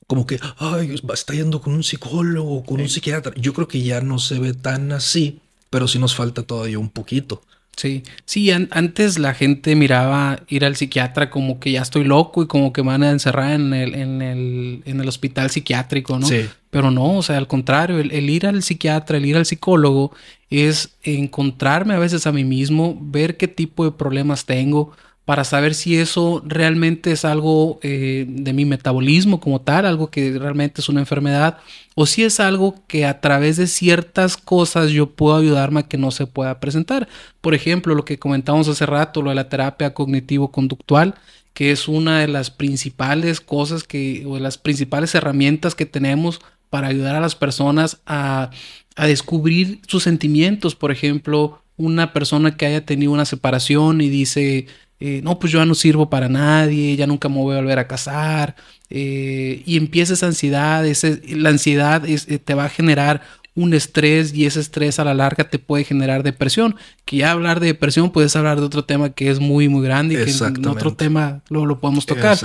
como 0.07 0.27
que, 0.27 0.41
ay, 0.59 1.01
está 1.15 1.35
yendo 1.35 1.61
con 1.61 1.75
un 1.75 1.85
psicólogo, 1.85 2.65
con 2.65 2.81
un 2.81 2.89
psiquiatra. 2.89 3.33
Yo 3.37 3.53
creo 3.53 3.69
que 3.69 3.83
ya 3.83 4.01
no 4.01 4.19
se 4.19 4.39
ve 4.39 4.55
tan 4.55 4.91
así, 4.93 5.41
pero 5.71 5.87
sí 5.87 5.99
nos 5.99 6.17
falta 6.17 6.43
todavía 6.43 6.79
un 6.79 6.91
poquito. 6.91 7.43
Sí, 7.81 8.03
sí, 8.27 8.51
antes 8.51 9.19
la 9.19 9.33
gente 9.33 9.75
miraba 9.75 10.41
ir 10.49 10.67
al 10.67 10.77
psiquiatra 10.77 11.31
como 11.31 11.59
que 11.59 11.73
ya 11.73 11.81
estoy 11.81 12.05
loco 12.05 12.43
y 12.43 12.47
como 12.47 12.75
que 12.75 12.83
me 12.83 12.89
van 12.89 13.03
a 13.03 13.11
encerrar 13.11 13.53
en 13.53 13.73
el, 13.73 13.95
en 13.95 14.21
el, 14.21 14.83
en 14.85 15.01
el 15.01 15.09
hospital 15.09 15.49
psiquiátrico, 15.49 16.19
¿no? 16.19 16.27
Sí. 16.27 16.47
Pero 16.69 16.91
no, 16.91 17.17
o 17.17 17.23
sea, 17.23 17.39
al 17.39 17.47
contrario, 17.47 17.99
el, 17.99 18.29
ir 18.29 18.47
al 18.47 18.63
psiquiatra, 18.63 19.17
el 19.17 19.25
ir 19.25 19.39
al 19.39 19.47
psicólogo 19.47 20.13
es 20.51 20.91
encontrarme 21.05 21.95
a 21.95 21.99
veces 21.99 22.27
a 22.27 22.33
mí 22.33 22.45
mismo, 22.45 22.99
ver 23.01 23.39
qué 23.39 23.49
tipo 23.49 23.87
de 23.87 23.93
problemas 23.93 24.45
tengo, 24.45 24.93
para 25.31 25.45
saber 25.45 25.77
si 25.77 25.97
eso 25.97 26.43
realmente 26.45 27.13
es 27.13 27.25
algo 27.25 27.79
eh, 27.85 28.27
de 28.29 28.53
mi 28.53 28.65
metabolismo 28.65 29.39
como 29.39 29.61
tal, 29.61 29.87
algo 29.87 30.11
que 30.11 30.37
realmente 30.37 30.81
es 30.81 30.89
una 30.89 30.99
enfermedad, 30.99 31.59
o 31.95 32.05
si 32.05 32.25
es 32.25 32.41
algo 32.41 32.75
que 32.89 33.07
a 33.07 33.21
través 33.21 33.57
de 33.57 33.69
ciertas 33.69 34.37
cosas 34.37 34.91
yo 34.91 35.11
puedo 35.11 35.37
ayudarme 35.37 35.79
a 35.79 35.83
que 35.85 35.99
no 35.99 36.11
se 36.11 36.27
pueda 36.27 36.59
presentar. 36.59 37.09
Por 37.41 37.55
ejemplo, 37.55 37.95
lo 37.95 38.05
que 38.05 38.19
comentamos 38.19 38.67
hace 38.67 38.87
rato, 38.87 39.23
lo 39.23 39.31
de 39.31 39.37
la 39.37 39.49
terapia 39.49 39.95
cognitivo-conductual, 39.95 41.15
que 41.55 41.71
es 41.71 41.87
una 41.87 42.19
de 42.19 42.27
las 42.27 42.51
principales 42.51 43.41
cosas 43.41 43.85
que, 43.85 44.25
o 44.27 44.35
de 44.35 44.41
las 44.41 44.59
principales 44.59 45.15
herramientas 45.15 45.77
que 45.77 45.87
tenemos 45.87 46.41
para 46.71 46.89
ayudar 46.89 47.15
a 47.15 47.21
las 47.21 47.37
personas 47.37 48.01
a, 48.05 48.51
a 48.97 49.07
descubrir 49.07 49.79
sus 49.87 50.03
sentimientos. 50.03 50.75
Por 50.75 50.91
ejemplo, 50.91 51.63
una 51.77 52.13
persona 52.13 52.57
que 52.57 52.67
haya 52.67 52.85
tenido 52.85 53.13
una 53.13 53.27
separación 53.27 54.01
y 54.01 54.09
dice, 54.09 54.67
eh, 55.01 55.21
no, 55.25 55.39
pues 55.39 55.51
yo 55.53 55.59
ya 55.59 55.65
no 55.65 55.75
sirvo 55.75 56.11
para 56.11 56.29
nadie, 56.29 56.95
ya 56.95 57.07
nunca 57.07 57.29
me 57.29 57.37
voy 57.37 57.57
a 57.57 57.61
volver 57.61 57.79
a 57.79 57.89
casar, 57.89 58.55
eh, 58.91 59.63
y 59.65 59.77
empieza 59.79 60.13
esa 60.13 60.27
ansiedad, 60.27 60.87
ese, 60.87 61.23
la 61.29 61.49
ansiedad 61.49 62.05
eh, 62.07 62.19
te 62.39 62.55
va 62.55 62.67
a 62.67 62.69
generar 62.69 63.23
un 63.55 63.75
estrés 63.75 64.35
y 64.35 64.47
ese 64.47 64.61
estrés 64.61 64.99
a 64.99 65.05
la 65.05 65.15
larga 65.15 65.49
te 65.49 65.59
puede 65.59 65.85
generar 65.85 66.23
depresión, 66.23 66.77
que 67.05 67.17
ya 67.17 67.33
hablar 67.33 67.61
de 67.61 67.69
depresión 67.69 68.11
puedes 68.11 68.37
hablar 68.37 68.61
de 68.61 68.67
otro 68.67 68.85
tema 68.85 69.11
que 69.11 69.31
es 69.31 69.41
muy, 69.41 69.69
muy 69.69 69.83
grande 69.83 70.15
y 70.15 70.25
que 70.25 70.31
en 70.31 70.67
otro 70.67 70.95
tema 70.95 71.43
lo, 71.49 71.67
lo 71.67 71.81
podemos 71.81 72.07
tocar. 72.07 72.39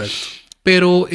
Pero 0.66 1.08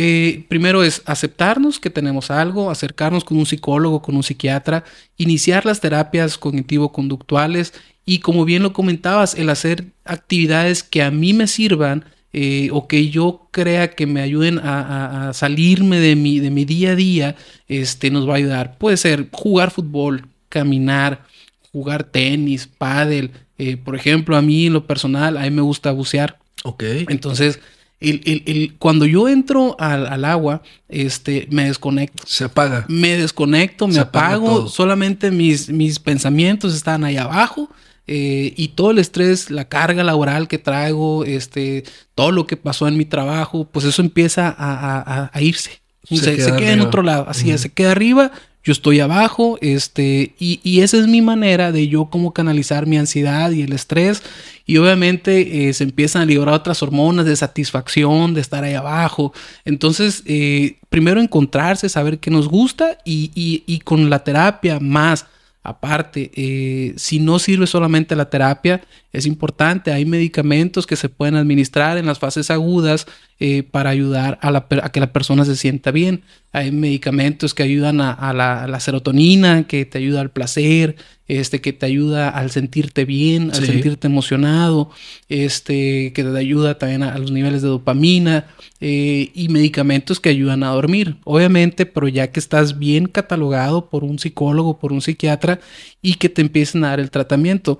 primero 0.48 0.84
es 0.84 1.02
aceptarnos 1.06 1.80
que 1.80 1.90
tenemos 1.90 2.30
algo, 2.30 2.70
acercarnos 2.70 3.24
con 3.24 3.36
un 3.36 3.46
psicólogo, 3.46 4.00
con 4.00 4.14
un 4.14 4.22
psiquiatra, 4.22 4.84
iniciar 5.16 5.66
las 5.66 5.80
terapias 5.80 6.38
cognitivo-conductuales 6.38 7.72
y 8.06 8.18
como 8.18 8.44
bien 8.44 8.62
lo 8.62 8.72
comentabas, 8.72 9.34
el 9.34 9.50
hacer 9.50 9.86
actividades 10.04 10.82
que 10.82 11.02
a 11.02 11.10
mí 11.10 11.32
me 11.32 11.46
sirvan 11.46 12.04
eh, 12.32 12.68
o 12.72 12.86
que 12.86 13.08
yo 13.08 13.48
crea 13.50 13.90
que 13.90 14.06
me 14.06 14.20
ayuden 14.20 14.58
a, 14.58 15.32
salirme 15.34 15.98
de 16.00 16.16
mi, 16.16 16.38
de 16.38 16.50
mi 16.50 16.64
día 16.64 16.90
a 16.90 16.96
día, 16.96 17.36
este, 17.68 18.10
nos 18.10 18.28
va 18.28 18.34
a 18.34 18.36
ayudar. 18.36 18.78
Puede 18.78 18.96
ser 18.96 19.28
jugar 19.32 19.70
fútbol, 19.70 20.26
caminar, 20.48 21.24
jugar 21.72 22.04
tenis, 22.04 22.66
pádel. 22.66 23.30
Eh, 23.58 23.76
por 23.76 23.94
ejemplo, 23.94 24.36
a 24.36 24.42
mí 24.42 24.66
en 24.66 24.72
lo 24.72 24.86
personal, 24.86 25.36
a 25.36 25.42
mí 25.42 25.50
me 25.50 25.62
gusta 25.62 25.92
bucear. 25.92 26.38
Ok. 26.64 26.82
Entonces, 27.08 27.60
el, 28.00 28.74
cuando 28.78 29.04
yo 29.04 29.28
entro 29.28 29.76
al, 29.78 30.24
agua, 30.24 30.62
este, 30.88 31.46
me 31.50 31.64
desconecto. 31.64 32.22
Se 32.26 32.44
apaga. 32.44 32.86
Me 32.88 33.16
desconecto, 33.16 33.86
me 33.88 33.98
apago. 33.98 34.68
Solamente 34.68 35.30
mis, 35.30 35.68
mis 35.68 35.98
pensamientos 35.98 36.74
están 36.74 37.04
ahí 37.04 37.16
abajo 37.16 37.68
eh, 38.12 38.54
y 38.56 38.68
todo 38.68 38.90
el 38.90 38.98
estrés, 38.98 39.52
la 39.52 39.68
carga 39.68 40.02
laboral 40.02 40.48
que 40.48 40.58
traigo, 40.58 41.24
este, 41.24 41.84
todo 42.16 42.32
lo 42.32 42.44
que 42.44 42.56
pasó 42.56 42.88
en 42.88 42.96
mi 42.96 43.04
trabajo, 43.04 43.68
pues 43.70 43.84
eso 43.84 44.02
empieza 44.02 44.52
a, 44.58 45.30
irse. 45.40 45.80
Se, 46.02 46.34
queda, 46.34 46.72
en 46.72 46.80
otro 46.80 47.04
lado, 47.04 47.26
así 47.28 47.52
es, 47.52 47.60
se 47.60 47.70
queda 47.70 47.92
arriba, 47.92 48.32
yo 48.62 48.72
estoy 48.72 49.00
abajo, 49.00 49.58
este, 49.60 50.34
y, 50.38 50.80
esa 50.80 50.98
es 50.98 51.06
mi 51.06 51.22
manera 51.22 51.72
de 51.72 51.88
yo 51.88 52.06
como 52.10 52.32
canalizar 52.32 52.86
mi 52.86 52.98
ansiedad 52.98 53.50
y 53.50 53.62
el 53.62 53.72
estrés, 53.72 54.22
y 54.66 54.76
obviamente 54.76 55.68
eh, 55.68 55.72
se 55.72 55.84
empiezan 55.84 56.22
a 56.22 56.26
liberar 56.26 56.54
otras 56.54 56.82
hormonas 56.82 57.24
de 57.24 57.36
satisfacción, 57.36 58.34
de 58.34 58.40
estar 58.40 58.62
ahí 58.62 58.74
abajo, 58.74 59.32
entonces, 59.64 60.22
eh, 60.26 60.76
primero 60.88 61.20
encontrarse, 61.20 61.88
saber 61.88 62.18
qué 62.18 62.30
nos 62.30 62.48
gusta, 62.48 62.98
y, 63.04 63.30
y 63.34 63.78
con 63.80 64.10
la 64.10 64.24
terapia 64.24 64.78
más 64.78 65.26
Aparte, 65.62 66.30
eh, 66.34 66.94
si 66.96 67.20
no 67.20 67.38
sirve 67.38 67.66
solamente 67.66 68.16
la 68.16 68.30
terapia, 68.30 68.80
es 69.12 69.26
importante, 69.26 69.92
hay 69.92 70.04
medicamentos 70.04 70.86
que 70.86 70.96
se 70.96 71.08
pueden 71.08 71.34
administrar 71.34 71.98
en 71.98 72.06
las 72.06 72.20
fases 72.20 72.50
agudas 72.50 73.06
eh, 73.40 73.62
para 73.62 73.90
ayudar 73.90 74.38
a, 74.42 74.90
que 74.92 75.00
la 75.00 75.12
persona 75.12 75.44
se 75.44 75.56
sienta 75.56 75.90
bien. 75.90 76.22
Hay 76.52 76.70
medicamentos 76.72 77.54
que 77.54 77.62
ayudan 77.62 78.00
a, 78.00 78.32
la, 78.32 78.80
serotonina, 78.80 79.66
que 79.66 79.84
te 79.84 79.98
ayuda 79.98 80.20
al 80.20 80.30
placer, 80.30 80.96
este, 81.26 81.60
que 81.60 81.72
te 81.72 81.86
ayuda 81.86 82.28
al 82.28 82.50
sentirte 82.50 83.04
bien, 83.04 83.50
al 83.50 83.64
sentirte 83.64 84.08
emocionado, 84.08 84.90
este, 85.28 86.12
que 86.12 86.24
te 86.24 86.36
ayuda 86.36 86.76
también 86.76 87.02
a, 87.02 87.16
los 87.18 87.30
niveles 87.30 87.62
de 87.62 87.68
dopamina 87.68 88.46
eh, 88.80 89.30
y 89.32 89.48
medicamentos 89.48 90.20
que 90.20 90.28
ayudan 90.28 90.62
a 90.62 90.70
dormir. 90.70 91.16
Obviamente, 91.24 91.86
pero 91.86 92.08
ya 92.08 92.30
que 92.30 92.40
estás 92.40 92.78
bien 92.78 93.06
catalogado 93.06 93.88
por 93.88 94.04
un 94.04 94.18
psicólogo, 94.18 94.78
por 94.78 94.92
un 94.92 95.00
psiquiatra 95.00 95.60
y 96.02 96.14
que 96.14 96.28
te 96.28 96.42
empiecen 96.42 96.84
a 96.84 96.88
dar 96.88 97.00
el 97.00 97.10
tratamiento. 97.10 97.78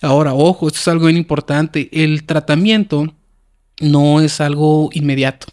Ahora, 0.00 0.34
ojo, 0.34 0.68
esto 0.68 0.78
es 0.78 0.88
algo 0.88 1.06
bien 1.06 1.16
importante. 1.16 1.88
El 1.92 2.24
tratamiento 2.24 3.12
no 3.80 4.20
es 4.20 4.40
algo 4.40 4.90
inmediato. 4.92 5.46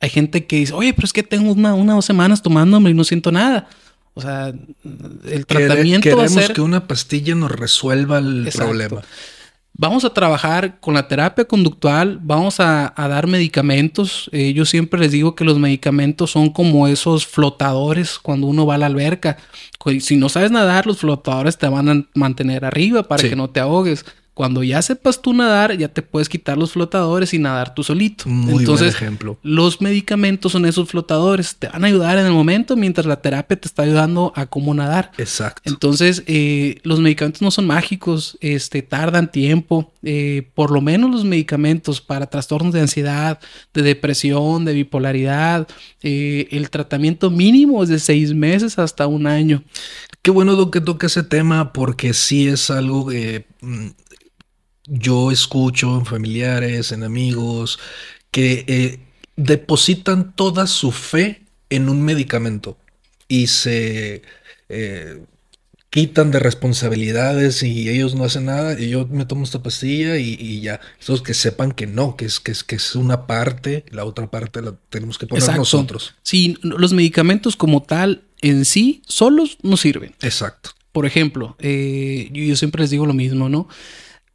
Hay 0.00 0.10
gente 0.10 0.46
que 0.46 0.56
dice, 0.56 0.74
oye, 0.74 0.92
pero 0.94 1.06
es 1.06 1.12
que 1.12 1.22
tengo 1.22 1.52
una, 1.52 1.74
una 1.74 1.92
o 1.92 1.96
dos 1.96 2.04
semanas 2.04 2.42
tomándome 2.42 2.90
y 2.90 2.94
no 2.94 3.04
siento 3.04 3.30
nada. 3.30 3.68
O 4.14 4.20
sea, 4.20 4.52
el 5.24 5.46
tratamiento 5.46 6.02
Queremos 6.02 6.36
va 6.36 6.40
a 6.40 6.46
ser... 6.46 6.52
que 6.54 6.60
una 6.60 6.86
pastilla 6.86 7.34
nos 7.34 7.50
resuelva 7.50 8.18
el 8.18 8.50
problema. 8.54 9.02
Vamos 9.82 10.04
a 10.04 10.14
trabajar 10.14 10.78
con 10.78 10.94
la 10.94 11.08
terapia 11.08 11.44
conductual, 11.44 12.20
vamos 12.22 12.60
a, 12.60 12.94
dar 12.96 13.26
medicamentos. 13.26 14.30
Eh, 14.30 14.52
yo 14.52 14.64
siempre 14.64 15.00
les 15.00 15.10
digo 15.10 15.34
que 15.34 15.42
los 15.42 15.58
medicamentos 15.58 16.30
son 16.30 16.50
como 16.50 16.86
esos 16.86 17.26
flotadores 17.26 18.20
cuando 18.20 18.46
uno 18.46 18.64
va 18.64 18.76
a 18.76 18.78
la 18.78 18.86
alberca. 18.86 19.38
Si 19.98 20.14
no 20.14 20.28
sabes 20.28 20.52
nadar, 20.52 20.86
los 20.86 20.98
flotadores 20.98 21.58
te 21.58 21.66
van 21.66 21.88
a 21.88 22.06
mantener 22.14 22.64
arriba 22.64 23.02
para 23.02 23.28
que 23.28 23.34
no 23.34 23.50
te 23.50 23.58
ahogues. 23.58 24.04
Cuando 24.34 24.62
ya 24.62 24.80
sepas 24.80 25.20
tú 25.20 25.34
nadar, 25.34 25.76
ya 25.76 25.88
te 25.88 26.00
puedes 26.00 26.28
quitar 26.28 26.56
los 26.56 26.72
flotadores 26.72 27.34
y 27.34 27.38
nadar 27.38 27.74
tú 27.74 27.84
solito. 27.84 28.28
Muy 28.28 28.60
Entonces, 28.60 28.94
buen 28.94 29.04
ejemplo. 29.04 29.38
los 29.42 29.82
medicamentos 29.82 30.52
son 30.52 30.64
esos 30.64 30.88
flotadores. 30.88 31.56
Te 31.56 31.68
van 31.68 31.84
a 31.84 31.88
ayudar 31.88 32.16
en 32.16 32.24
el 32.24 32.32
momento 32.32 32.74
mientras 32.74 33.04
la 33.06 33.20
terapia 33.20 33.60
te 33.60 33.68
está 33.68 33.82
ayudando 33.82 34.32
a 34.34 34.46
cómo 34.46 34.72
nadar. 34.72 35.12
Exacto. 35.18 35.60
Entonces, 35.66 36.22
eh, 36.26 36.78
los 36.82 37.00
medicamentos 37.00 37.42
no 37.42 37.50
son 37.50 37.66
mágicos, 37.66 38.38
este, 38.40 38.80
tardan 38.80 39.30
tiempo. 39.30 39.92
Eh, 40.02 40.48
por 40.54 40.70
lo 40.70 40.80
menos 40.80 41.10
los 41.10 41.24
medicamentos 41.24 42.00
para 42.00 42.26
trastornos 42.26 42.72
de 42.72 42.80
ansiedad, 42.80 43.38
de 43.74 43.82
depresión, 43.82 44.64
de 44.64 44.72
bipolaridad, 44.72 45.68
eh, 46.02 46.48
el 46.50 46.70
tratamiento 46.70 47.30
mínimo 47.30 47.82
es 47.82 47.90
de 47.90 47.98
seis 47.98 48.32
meses 48.32 48.78
hasta 48.78 49.06
un 49.06 49.26
año. 49.26 49.62
Qué 50.22 50.30
bueno 50.30 50.70
que 50.70 50.80
toque 50.80 51.06
ese 51.06 51.22
tema 51.22 51.72
porque 51.72 52.14
sí 52.14 52.48
es 52.48 52.70
algo 52.70 53.06
que 53.08 53.44
mm, 53.60 53.88
yo 54.86 55.30
escucho 55.30 55.96
en 55.96 56.06
familiares, 56.06 56.92
en 56.92 57.04
amigos, 57.04 57.78
que 58.30 58.64
eh, 58.66 59.00
depositan 59.36 60.32
toda 60.32 60.66
su 60.66 60.92
fe 60.92 61.42
en 61.70 61.88
un 61.88 62.02
medicamento 62.02 62.76
y 63.28 63.46
se 63.46 64.22
eh, 64.68 65.22
quitan 65.92 66.30
de 66.30 66.38
responsabilidades 66.38 67.62
y 67.62 67.90
ellos 67.90 68.14
no 68.14 68.24
hacen 68.24 68.46
nada 68.46 68.80
y 68.80 68.88
yo 68.88 69.06
me 69.08 69.26
tomo 69.26 69.44
esta 69.44 69.62
pastilla 69.62 70.16
y, 70.16 70.60
ya. 70.62 70.80
Entonces 70.98 71.22
que 71.22 71.34
sepan 71.34 71.72
que 71.72 71.86
no, 71.86 72.16
que 72.16 72.24
es, 72.24 72.40
que 72.40 72.52
es, 72.52 72.64
que 72.64 72.76
es 72.76 72.96
una 72.96 73.26
parte, 73.26 73.84
la 73.90 74.06
otra 74.06 74.30
parte 74.30 74.62
la 74.62 74.74
tenemos 74.88 75.18
que 75.18 75.26
poner 75.26 75.56
nosotros. 75.56 76.14
Sí, 76.22 76.56
los 76.62 76.94
medicamentos 76.94 77.56
como 77.56 77.82
tal 77.82 78.22
en 78.40 78.64
sí 78.64 79.02
solos 79.06 79.58
no 79.62 79.76
sirven. 79.76 80.14
Exacto. 80.22 80.70
Por 80.92 81.04
ejemplo, 81.04 81.56
eh, 81.58 82.30
yo, 82.32 82.56
siempre 82.56 82.82
les 82.82 82.90
digo 82.90 83.04
lo 83.04 83.14
mismo, 83.14 83.50
¿no? 83.50 83.68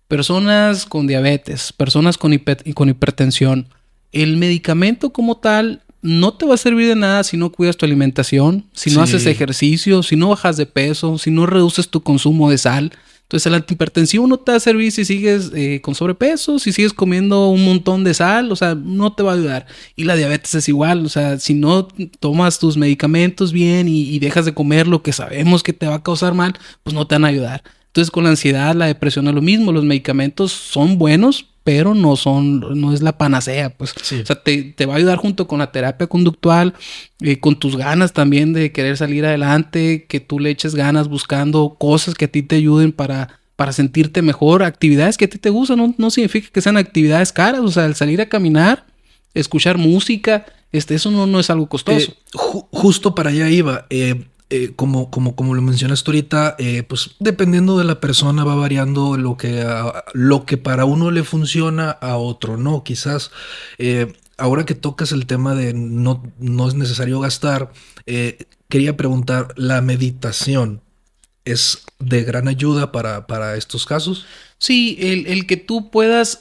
Personas 0.07 0.85
con 0.85 1.05
diabetes, 1.05 1.73
personas 1.73 2.17
con, 2.17 2.37
con 2.73 2.89
hipertensión, 2.89 3.67
el 4.11 4.37
medicamento 4.37 5.11
como 5.11 5.37
tal 5.37 5.81
no 6.01 6.33
te 6.33 6.45
va 6.45 6.53
a 6.53 6.57
servir 6.57 6.87
de 6.87 6.95
nada 6.95 7.23
si 7.23 7.35
no 7.35 7.51
cuidas 7.51 7.75
tu 7.75 7.85
alimentación, 7.85 8.65
si 8.71 8.91
no 8.91 9.01
haces 9.01 9.25
ejercicio, 9.25 10.03
si 10.03 10.15
no 10.15 10.29
bajas 10.29 10.55
de 10.55 10.65
peso, 10.65 11.17
si 11.17 11.31
no 11.31 11.45
reduces 11.45 11.89
tu 11.89 12.01
consumo 12.01 12.49
de 12.49 12.57
sal. 12.57 12.93
Entonces 13.23 13.45
el 13.47 13.55
antihipertensivo 13.55 14.25
no 14.25 14.37
te 14.37 14.53
va 14.53 14.57
a 14.57 14.61
servir 14.61 14.89
si 14.93 15.03
sigues 15.03 15.51
eh, 15.53 15.81
con 15.81 15.95
sobrepeso, 15.95 16.59
si 16.59 16.71
sigues 16.71 16.93
comiendo 16.93 17.49
un 17.49 17.65
montón 17.65 18.05
de 18.05 18.13
sal, 18.13 18.49
o 18.53 18.55
sea, 18.55 18.73
no 18.73 19.11
te 19.11 19.23
va 19.23 19.33
a 19.33 19.35
ayudar. 19.35 19.65
Y 19.97 20.05
la 20.05 20.15
diabetes 20.15 20.55
es 20.55 20.69
igual, 20.69 21.05
o 21.05 21.09
sea, 21.09 21.37
si 21.37 21.53
no 21.53 21.89
tomas 22.21 22.57
tus 22.57 22.77
medicamentos 22.77 23.51
bien 23.51 23.89
y, 23.89 24.03
y 24.03 24.19
dejas 24.19 24.45
de 24.45 24.53
comer 24.53 24.87
lo 24.87 25.03
que 25.03 25.11
sabemos 25.11 25.61
que 25.61 25.73
te 25.73 25.87
va 25.87 25.95
a 25.95 26.03
causar 26.03 26.33
mal, 26.33 26.57
pues 26.83 26.93
no 26.93 27.05
te 27.05 27.15
van 27.15 27.25
a 27.25 27.27
ayudar. 27.27 27.63
Entonces 27.87 28.11
con 28.11 28.23
la 28.23 28.31
ansiedad, 28.31 28.75
la 28.75 28.85
depresión 28.85 29.27
es 29.27 29.33
lo 29.33 29.41
mismo, 29.41 29.71
los 29.71 29.83
medicamentos 29.83 30.51
son 30.51 30.97
buenos, 30.97 31.47
pero 31.67 31.93
no 31.93 32.15
son, 32.15 32.61
no 32.79 32.93
es 32.93 33.01
la 33.01 33.17
panacea, 33.17 33.71
pues. 33.71 33.91
O 33.91 34.25
sea, 34.25 34.41
te, 34.41 34.73
va 34.85 34.93
a 34.93 34.95
ayudar 34.95 35.17
junto 35.17 35.47
con 35.49 35.59
la 35.59 35.73
terapia 35.73 36.07
conductual, 36.07 36.73
eh, 37.19 37.39
con 37.39 37.57
tus 37.57 37.75
ganas 37.75 38.13
también 38.13 38.53
de 38.53 38.71
querer 38.71 38.95
salir 38.95 39.25
adelante, 39.25 40.05
que 40.07 40.21
tú 40.21 40.39
le 40.39 40.49
eches 40.49 40.75
ganas 40.75 41.09
buscando 41.09 41.75
cosas 41.77 42.15
que 42.15 42.23
a 42.23 42.27
ti 42.29 42.41
te 42.41 42.55
ayuden 42.55 42.93
para, 42.93 43.39
para 43.57 43.73
sentirte 43.73 44.21
mejor, 44.21 44.63
actividades 44.63 45.17
que 45.17 45.25
a 45.25 45.29
ti 45.29 45.39
te 45.39 45.49
gustan, 45.49 45.93
no, 45.97 46.09
significa 46.09 46.47
que 46.53 46.61
sean 46.61 46.77
actividades 46.77 47.33
caras, 47.33 47.59
o 47.59 47.69
sea, 47.69 47.85
el 47.85 47.95
salir 47.95 48.21
a 48.21 48.29
caminar, 48.29 48.85
escuchar 49.33 49.77
música, 49.77 50.45
este, 50.71 50.95
eso 50.95 51.11
no, 51.11 51.27
no 51.27 51.37
es 51.37 51.49
algo 51.49 51.67
costoso. 51.67 52.11
Eh, 52.11 52.15
justo 52.33 53.13
para 53.13 53.31
allá 53.31 53.49
iba. 53.49 53.87
Eh, 53.89 54.25
eh, 54.49 54.71
como, 54.77 55.11
como, 55.11 55.35
como 55.35 55.55
lo 55.55 55.61
mencionas 55.61 56.05
ahorita, 56.07 56.55
eh, 56.57 56.81
pues 56.83 57.15
dependiendo 57.19 57.77
de 57.77 57.83
la 57.83 57.99
persona 57.99 58.45
va 58.45 58.55
variando 58.55 59.17
lo 59.17 59.35
que, 59.35 59.67
lo 60.13 60.45
que 60.45 60.55
para 60.55 60.85
uno 60.85 61.11
le 61.11 61.25
funciona 61.25 61.91
a 61.91 62.15
otro, 62.15 62.55
¿no? 62.55 62.81
Quizás 62.81 63.31
eh, 63.77 64.13
ahora 64.37 64.65
que 64.65 64.73
tocas 64.73 65.11
el 65.11 65.25
tema 65.25 65.53
de 65.53 65.73
no, 65.73 66.23
no 66.39 66.69
es 66.69 66.75
necesario 66.75 67.19
gastar, 67.19 67.73
quería 68.69 68.95
preguntar, 68.95 69.53
¿la 69.57 69.81
meditación 69.81 70.79
es 71.43 71.83
de 71.99 72.23
gran 72.23 72.47
ayuda 72.47 72.93
para, 72.93 73.27
para 73.27 73.57
estos 73.57 73.85
casos? 73.85 74.25
Sí, 74.59 74.97
el, 75.01 75.27
el, 75.27 75.45
que 75.45 75.57
tú 75.57 75.91
puedas, 75.91 76.39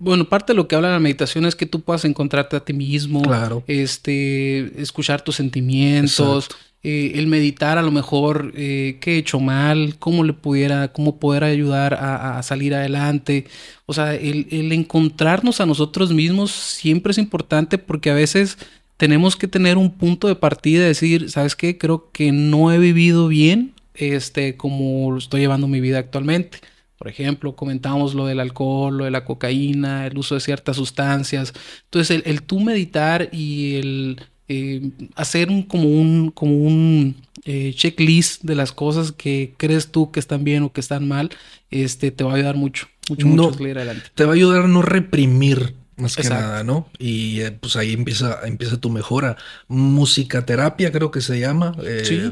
bueno, 0.00 0.28
parte 0.28 0.54
de 0.54 0.56
lo 0.56 0.66
que 0.66 0.74
habla 0.74 0.90
la 0.90 0.98
meditación 0.98 1.46
es 1.46 1.54
que 1.54 1.66
tú 1.66 1.82
puedas 1.82 2.04
encontrarte 2.04 2.56
a 2.56 2.64
ti 2.64 2.72
mismo, 2.72 3.22
claro. 3.22 3.62
este, 3.68 4.82
escuchar 4.82 5.22
tus 5.22 5.36
sentimientos, 5.36 6.48
eh, 6.88 7.18
el 7.18 7.26
meditar 7.26 7.78
a 7.78 7.82
lo 7.82 7.90
mejor 7.90 8.52
eh, 8.54 8.98
qué 9.00 9.14
he 9.14 9.18
hecho 9.18 9.40
mal, 9.40 9.96
cómo 9.98 10.22
le 10.22 10.32
pudiera, 10.34 10.92
cómo 10.92 11.18
poder 11.18 11.42
ayudar 11.42 11.94
a, 11.94 12.40
salir 12.44 12.76
adelante. 12.76 13.46
O 13.86 13.92
sea, 13.92 14.14
el, 14.14 14.70
encontrarnos 14.70 15.60
a 15.60 15.66
nosotros 15.66 16.12
mismos 16.12 16.52
siempre 16.52 17.10
es 17.10 17.18
importante 17.18 17.76
porque 17.78 18.10
a 18.10 18.14
veces 18.14 18.56
tenemos 18.98 19.34
que 19.34 19.48
tener 19.48 19.78
un 19.78 19.90
punto 19.90 20.28
de 20.28 20.36
partida 20.36 20.84
y 20.84 20.86
decir, 20.86 21.28
¿sabes 21.28 21.56
qué? 21.56 21.76
Creo 21.76 22.12
que 22.12 22.30
no 22.30 22.70
he 22.70 22.78
vivido 22.78 23.26
bien 23.26 23.72
este, 23.94 24.56
como 24.56 25.16
estoy 25.18 25.40
llevando 25.40 25.66
mi 25.66 25.80
vida 25.80 25.98
actualmente. 25.98 26.60
Por 26.98 27.08
ejemplo, 27.08 27.56
comentamos 27.56 28.14
lo 28.14 28.26
del 28.26 28.38
alcohol, 28.38 28.96
lo 28.96 29.04
de 29.06 29.10
la 29.10 29.24
cocaína, 29.24 30.06
el 30.06 30.16
uso 30.16 30.36
de 30.36 30.40
ciertas 30.40 30.76
sustancias. 30.76 31.52
Entonces, 31.86 32.22
el 32.24 32.42
tú 32.42 32.60
meditar 32.60 33.28
y 33.32 33.74
el 33.74 34.20
eh, 34.48 34.90
hacer 35.14 35.50
un, 35.50 35.62
como 35.62 35.88
un, 35.88 36.30
como 36.30 36.56
un 36.56 37.16
eh, 37.44 37.72
checklist 37.74 38.42
de 38.42 38.54
las 38.54 38.72
cosas 38.72 39.12
que 39.12 39.54
crees 39.56 39.88
tú 39.88 40.10
que 40.10 40.20
están 40.20 40.44
bien 40.44 40.62
o 40.62 40.72
que 40.72 40.80
están 40.80 41.06
mal, 41.08 41.30
este, 41.70 42.10
te 42.10 42.24
va 42.24 42.32
a 42.32 42.34
ayudar 42.36 42.56
mucho, 42.56 42.88
mucho, 43.08 43.26
mucho 43.26 43.50
a 43.50 43.54
salir 43.54 43.76
adelante. 43.76 44.10
Te 44.14 44.24
va 44.24 44.32
a 44.32 44.34
ayudar 44.34 44.64
a 44.64 44.68
no 44.68 44.82
reprimir 44.82 45.74
más 45.96 46.16
que 46.16 46.28
nada, 46.28 46.62
¿no? 46.62 46.88
Y 46.98 47.40
eh, 47.40 47.52
pues 47.52 47.76
ahí 47.76 47.92
empieza, 47.92 48.40
empieza 48.46 48.76
tu 48.78 48.90
mejora. 48.90 49.36
Musicaterapia 49.68 50.92
creo 50.92 51.10
que 51.10 51.20
se 51.20 51.40
llama. 51.40 51.74
¿Sí? 52.04 52.30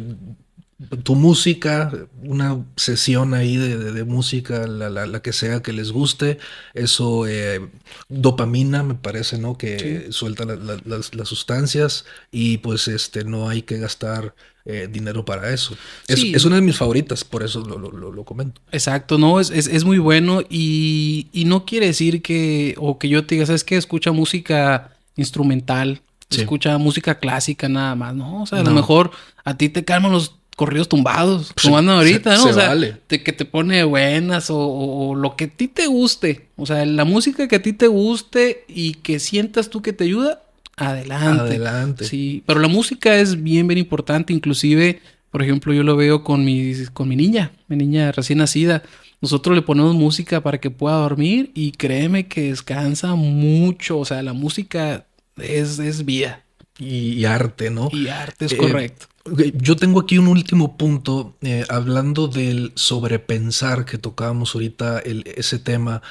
Tu 1.02 1.14
música, 1.14 1.92
una 2.22 2.64
sesión 2.76 3.34
ahí 3.34 3.56
de, 3.56 4.04
música, 4.04 4.66
la, 4.66 5.22
que 5.22 5.32
sea 5.32 5.62
que 5.62 5.72
les 5.72 5.92
guste, 5.92 6.38
eso, 6.74 7.26
eh, 7.26 7.68
dopamina 8.08 8.82
me 8.82 8.94
parece, 8.94 9.38
¿no? 9.38 9.56
Que 9.56 10.08
suelta 10.10 10.44
las, 10.44 11.28
sustancias 11.28 12.04
y 12.30 12.58
pues 12.58 12.88
este, 12.88 13.24
no 13.24 13.48
hay 13.48 13.62
que 13.62 13.78
gastar 13.78 14.34
eh, 14.64 14.88
dinero 14.90 15.24
para 15.24 15.52
eso. 15.52 15.76
Es, 16.08 16.44
una 16.44 16.56
de 16.56 16.62
mis 16.62 16.76
favoritas, 16.76 17.22
por 17.24 17.42
eso 17.42 17.60
lo, 17.60 18.24
comento. 18.24 18.60
Exacto, 18.72 19.16
no, 19.16 19.38
es, 19.38 19.50
es, 19.50 19.84
muy 19.84 19.98
bueno 19.98 20.42
y, 20.48 21.44
no 21.46 21.64
quiere 21.64 21.86
decir 21.86 22.20
que, 22.20 22.74
o 22.78 22.98
que 22.98 23.08
yo 23.08 23.24
te 23.24 23.36
diga, 23.36 23.46
¿sabes 23.46 23.62
qué? 23.62 23.76
Escucha 23.76 24.10
música 24.10 24.96
instrumental, 25.16 26.00
escucha 26.30 26.78
música 26.78 27.18
clásica 27.18 27.68
nada 27.68 27.94
más, 27.94 28.14
¿no? 28.14 28.42
O 28.42 28.46
sea, 28.46 28.60
a 28.60 28.64
lo 28.64 28.72
mejor 28.72 29.12
a 29.44 29.56
ti 29.56 29.68
te 29.68 29.84
calman 29.84 30.12
los 30.12 30.34
corridos 30.56 30.88
tumbados, 30.88 31.52
como 31.60 31.78
andan 31.78 31.96
ahorita, 31.96 32.36
¿no? 32.36 32.44
o 32.44 32.52
sea, 32.52 32.76
que 33.08 33.32
te 33.32 33.44
pone 33.44 33.84
buenas 33.84 34.46
o, 34.50 35.14
lo 35.16 35.36
que 35.36 35.44
a 35.44 35.48
ti 35.48 35.68
te 35.68 35.86
guste. 35.86 36.48
O 36.56 36.66
sea, 36.66 36.84
la 36.84 37.04
música 37.04 37.48
que 37.48 37.56
a 37.56 37.62
ti 37.62 37.72
te 37.72 37.86
guste 37.86 38.64
y 38.68 38.94
que 38.94 39.18
sientas 39.18 39.70
tú 39.70 39.82
que 39.82 39.92
te 39.92 40.04
ayuda, 40.04 40.42
adelante. 40.76 41.42
Adelante. 41.42 42.04
Sí, 42.04 42.42
pero 42.46 42.60
la 42.60 42.68
música 42.68 43.16
es 43.16 43.42
bien, 43.42 43.66
bien 43.66 43.78
importante. 43.78 44.32
Inclusive, 44.32 45.00
por 45.30 45.42
ejemplo, 45.42 45.72
yo 45.72 45.82
lo 45.82 45.96
veo 45.96 46.22
con 46.22 46.44
mi, 46.44 46.72
con 46.92 47.08
mi 47.08 47.16
niña, 47.16 47.52
mi 47.68 47.76
niña 47.76 48.12
recién 48.12 48.38
nacida. 48.38 48.82
Nosotros 49.20 49.56
le 49.56 49.62
ponemos 49.62 49.94
música 49.94 50.42
para 50.42 50.58
que 50.58 50.70
pueda 50.70 50.96
dormir 50.96 51.50
y 51.54 51.72
créeme 51.72 52.28
que 52.28 52.50
descansa 52.50 53.14
mucho. 53.14 53.98
O 53.98 54.04
sea, 54.04 54.22
la 54.22 54.34
música 54.34 55.06
es, 55.36 55.78
es 55.78 56.04
vida. 56.04 56.42
Y, 56.78 57.24
arte, 57.24 57.70
¿no? 57.70 57.88
Y 57.92 58.08
arte 58.08 58.46
es 58.46 58.52
eh, 58.52 58.56
correcto. 58.56 59.06
Yo 59.24 59.76
tengo 59.76 60.00
aquí 60.00 60.18
un 60.18 60.28
último 60.28 60.76
punto, 60.76 61.34
eh, 61.40 61.64
hablando 61.70 62.28
del 62.28 62.72
sobrepensar 62.74 63.86
que 63.86 63.96
tocábamos 63.96 64.54
ahorita, 64.54 65.00
ese 65.00 65.58
tema. 65.58 66.02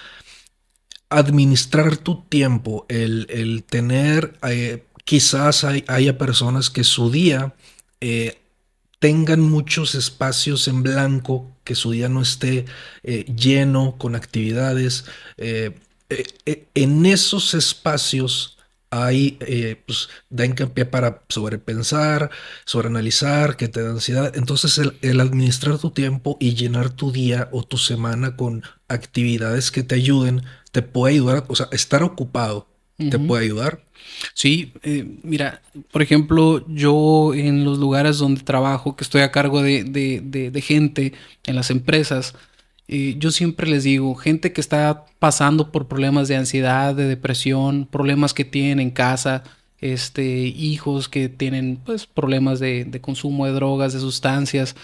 Administrar 1.10 1.98
tu 1.98 2.24
tiempo, 2.24 2.88
el, 2.90 3.64
tener, 3.70 4.36
eh, 4.50 4.86
quizás 5.06 5.64
haya 5.64 6.18
personas 6.18 6.72
que 6.72 6.84
su 6.84 7.12
día 7.12 7.54
eh, 8.02 8.40
tengan 8.98 9.42
muchos 9.42 9.94
espacios 9.94 10.68
en 10.68 10.82
blanco, 10.82 11.52
que 11.64 11.76
su 11.76 11.92
día 11.92 12.10
no 12.10 12.22
esté 12.22 12.66
lleno 13.04 13.96
con 14.00 14.16
actividades. 14.16 15.06
en 15.38 17.06
esos 17.06 17.54
espacios 17.54 18.53
ahí 18.94 19.38
eh, 19.42 19.82
pues, 19.86 20.10
da 20.30 20.46
hincapié 20.46 20.86
para 20.86 21.24
sobrepensar, 21.30 22.30
sobreanalizar, 22.66 23.58
que 23.58 23.68
te 23.68 23.82
da 23.82 23.92
ansiedad. 23.92 24.32
Entonces 24.36 24.80
el, 25.02 25.20
administrar 25.20 25.80
tu 25.80 25.92
tiempo 25.92 26.38
y 26.40 26.54
llenar 26.54 26.92
tu 26.92 27.12
día 27.12 27.50
o 27.52 27.64
tu 27.64 27.78
semana 27.78 28.36
con 28.36 28.64
actividades 28.88 29.72
que 29.72 29.84
te 29.84 29.96
ayuden, 29.96 30.44
te 30.72 30.82
puede 30.82 31.16
ayudar, 31.16 31.46
o 31.48 31.56
sea, 31.56 31.68
estar 31.72 32.04
ocupado 32.04 32.68
te 33.10 33.20
puede 33.20 33.46
ayudar. 33.46 33.84
Sí, 34.34 34.72
eh, 34.84 35.18
mira, 35.24 35.62
por 35.92 36.02
ejemplo, 36.02 36.64
yo 36.68 37.34
en 37.34 37.66
los 37.66 37.80
lugares 37.80 38.20
donde 38.20 38.42
trabajo, 38.44 38.96
que 38.96 39.04
estoy 39.04 39.22
a 39.22 39.32
cargo 39.32 39.62
de, 39.62 39.84
de 39.84 40.62
gente, 40.62 41.14
en 41.46 41.56
las 41.56 41.70
empresas, 41.70 42.36
yo 42.88 43.32
siempre 43.32 43.68
les 43.68 43.84
digo, 43.84 44.14
gente 44.16 44.54
que 44.54 44.62
está 44.62 45.06
pasando 45.20 45.72
por 45.72 45.88
problemas 45.88 46.28
de 46.28 46.36
ansiedad, 46.36 46.94
de 46.94 47.08
depresión, 47.08 47.88
problemas 47.90 48.34
que 48.34 48.46
tienen 48.46 48.80
en 48.80 48.92
casa, 48.92 49.44
este, 49.80 50.24
hijos 50.24 51.10
que 51.10 51.30
tienen 51.30 51.78
pues, 51.84 52.06
problemas 52.06 52.60
de, 52.60 53.00
consumo 53.02 53.46
de 53.46 53.54
drogas, 53.54 53.94
de 53.94 54.00
sustancias, 54.00 54.76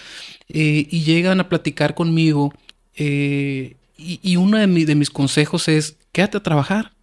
eh, 0.49 0.87
y 0.89 1.03
llegan 1.03 1.39
a 1.39 1.49
platicar 1.49 1.95
conmigo. 1.95 2.53
Eh, 2.95 3.75
y, 3.97 4.37
uno 4.37 4.57
de, 4.57 4.67
de 4.85 4.95
mis 4.95 5.09
consejos 5.09 5.67
es, 5.67 5.97
quédate 6.13 6.37
a 6.37 6.43
trabajar 6.43 6.93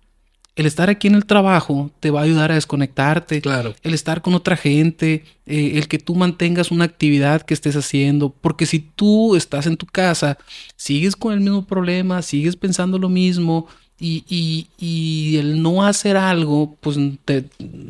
el 0.56 0.64
estar 0.64 0.88
aquí 0.88 1.06
en 1.06 1.14
el 1.14 1.26
trabajo 1.26 1.90
te 2.00 2.10
va 2.10 2.20
a 2.20 2.24
ayudar 2.24 2.50
a 2.50 2.54
desconectarte. 2.54 3.42
Claro. 3.42 3.74
El 3.82 3.92
estar 3.92 4.22
con 4.22 4.34
otra 4.34 4.56
gente, 4.56 5.24
eh, 5.44 5.72
el 5.74 5.86
que 5.86 5.98
tú 5.98 6.14
mantengas 6.14 6.70
una 6.70 6.86
actividad 6.86 7.42
que 7.42 7.52
estés 7.52 7.76
haciendo. 7.76 8.30
Porque 8.30 8.64
si 8.64 8.78
tú 8.80 9.36
estás 9.36 9.66
en 9.66 9.76
tu 9.76 9.84
casa, 9.84 10.38
sigues 10.74 11.14
con 11.14 11.34
el 11.34 11.40
mismo 11.40 11.66
problema, 11.66 12.22
sigues 12.22 12.56
pensando 12.56 12.98
lo 12.98 13.10
mismo 13.10 13.68
y, 13.98 14.66
y, 14.78 15.36
el 15.36 15.62
no 15.62 15.84
hacer 15.84 16.16
algo, 16.16 16.76
pues, 16.80 16.98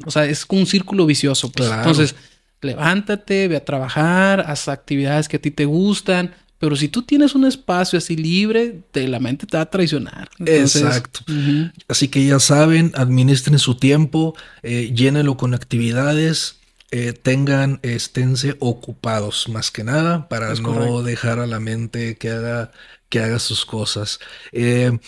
o 0.05 0.11
sea, 0.11 0.25
es 0.25 0.45
como 0.45 0.61
un 0.61 0.67
círculo 0.67 1.07
vicioso. 1.07 1.51
Pues. 1.51 1.71
Entonces, 1.71 2.15
levántate, 2.63 3.49
ve 3.49 3.57
a 3.57 3.65
trabajar, 3.65 4.45
haz 4.47 4.69
actividades 4.69 5.29
que 5.29 5.37
a 5.37 5.41
ti 5.41 5.51
te 5.51 5.65
gustan, 5.65 6.35
pero 6.59 6.75
si 6.75 6.89
tú 6.89 7.03
tienes 7.03 7.35
un 7.35 7.45
espacio 7.45 7.99
así 7.99 8.17
libre, 8.17 8.81
te, 8.91 9.07
la 9.09 9.21
mente 9.21 9.47
te 9.47 9.57
va 9.57 9.65
a 9.65 9.71
traicionar. 9.71 10.31
Exacto. 10.39 11.21
Así 11.89 12.09
que 12.09 12.25
ya 12.25 12.41
saben, 12.41 12.93
administren 12.95 13.59
su 13.59 13.75
tiempo, 13.75 14.35
eh, 14.63 14.93
llénenlo 14.95 15.37
con 15.37 15.55
actividades, 15.55 16.57
eh, 16.93 17.13
tengan, 17.13 17.79
esténse 17.83 18.57
ocupados 18.61 19.49
más 19.49 19.71
que 19.71 19.85
nada 19.85 20.29
para 20.29 20.55
no 20.55 21.03
dejar 21.03 21.41
a 21.41 21.47
la 21.47 21.61
mente 21.61 22.17
que 22.17 22.31
haga, 22.31 22.73
que 23.11 23.21
haga 23.21 23.39
sus 23.39 23.67
cosas. 23.67 24.19
Eh, 24.53 24.99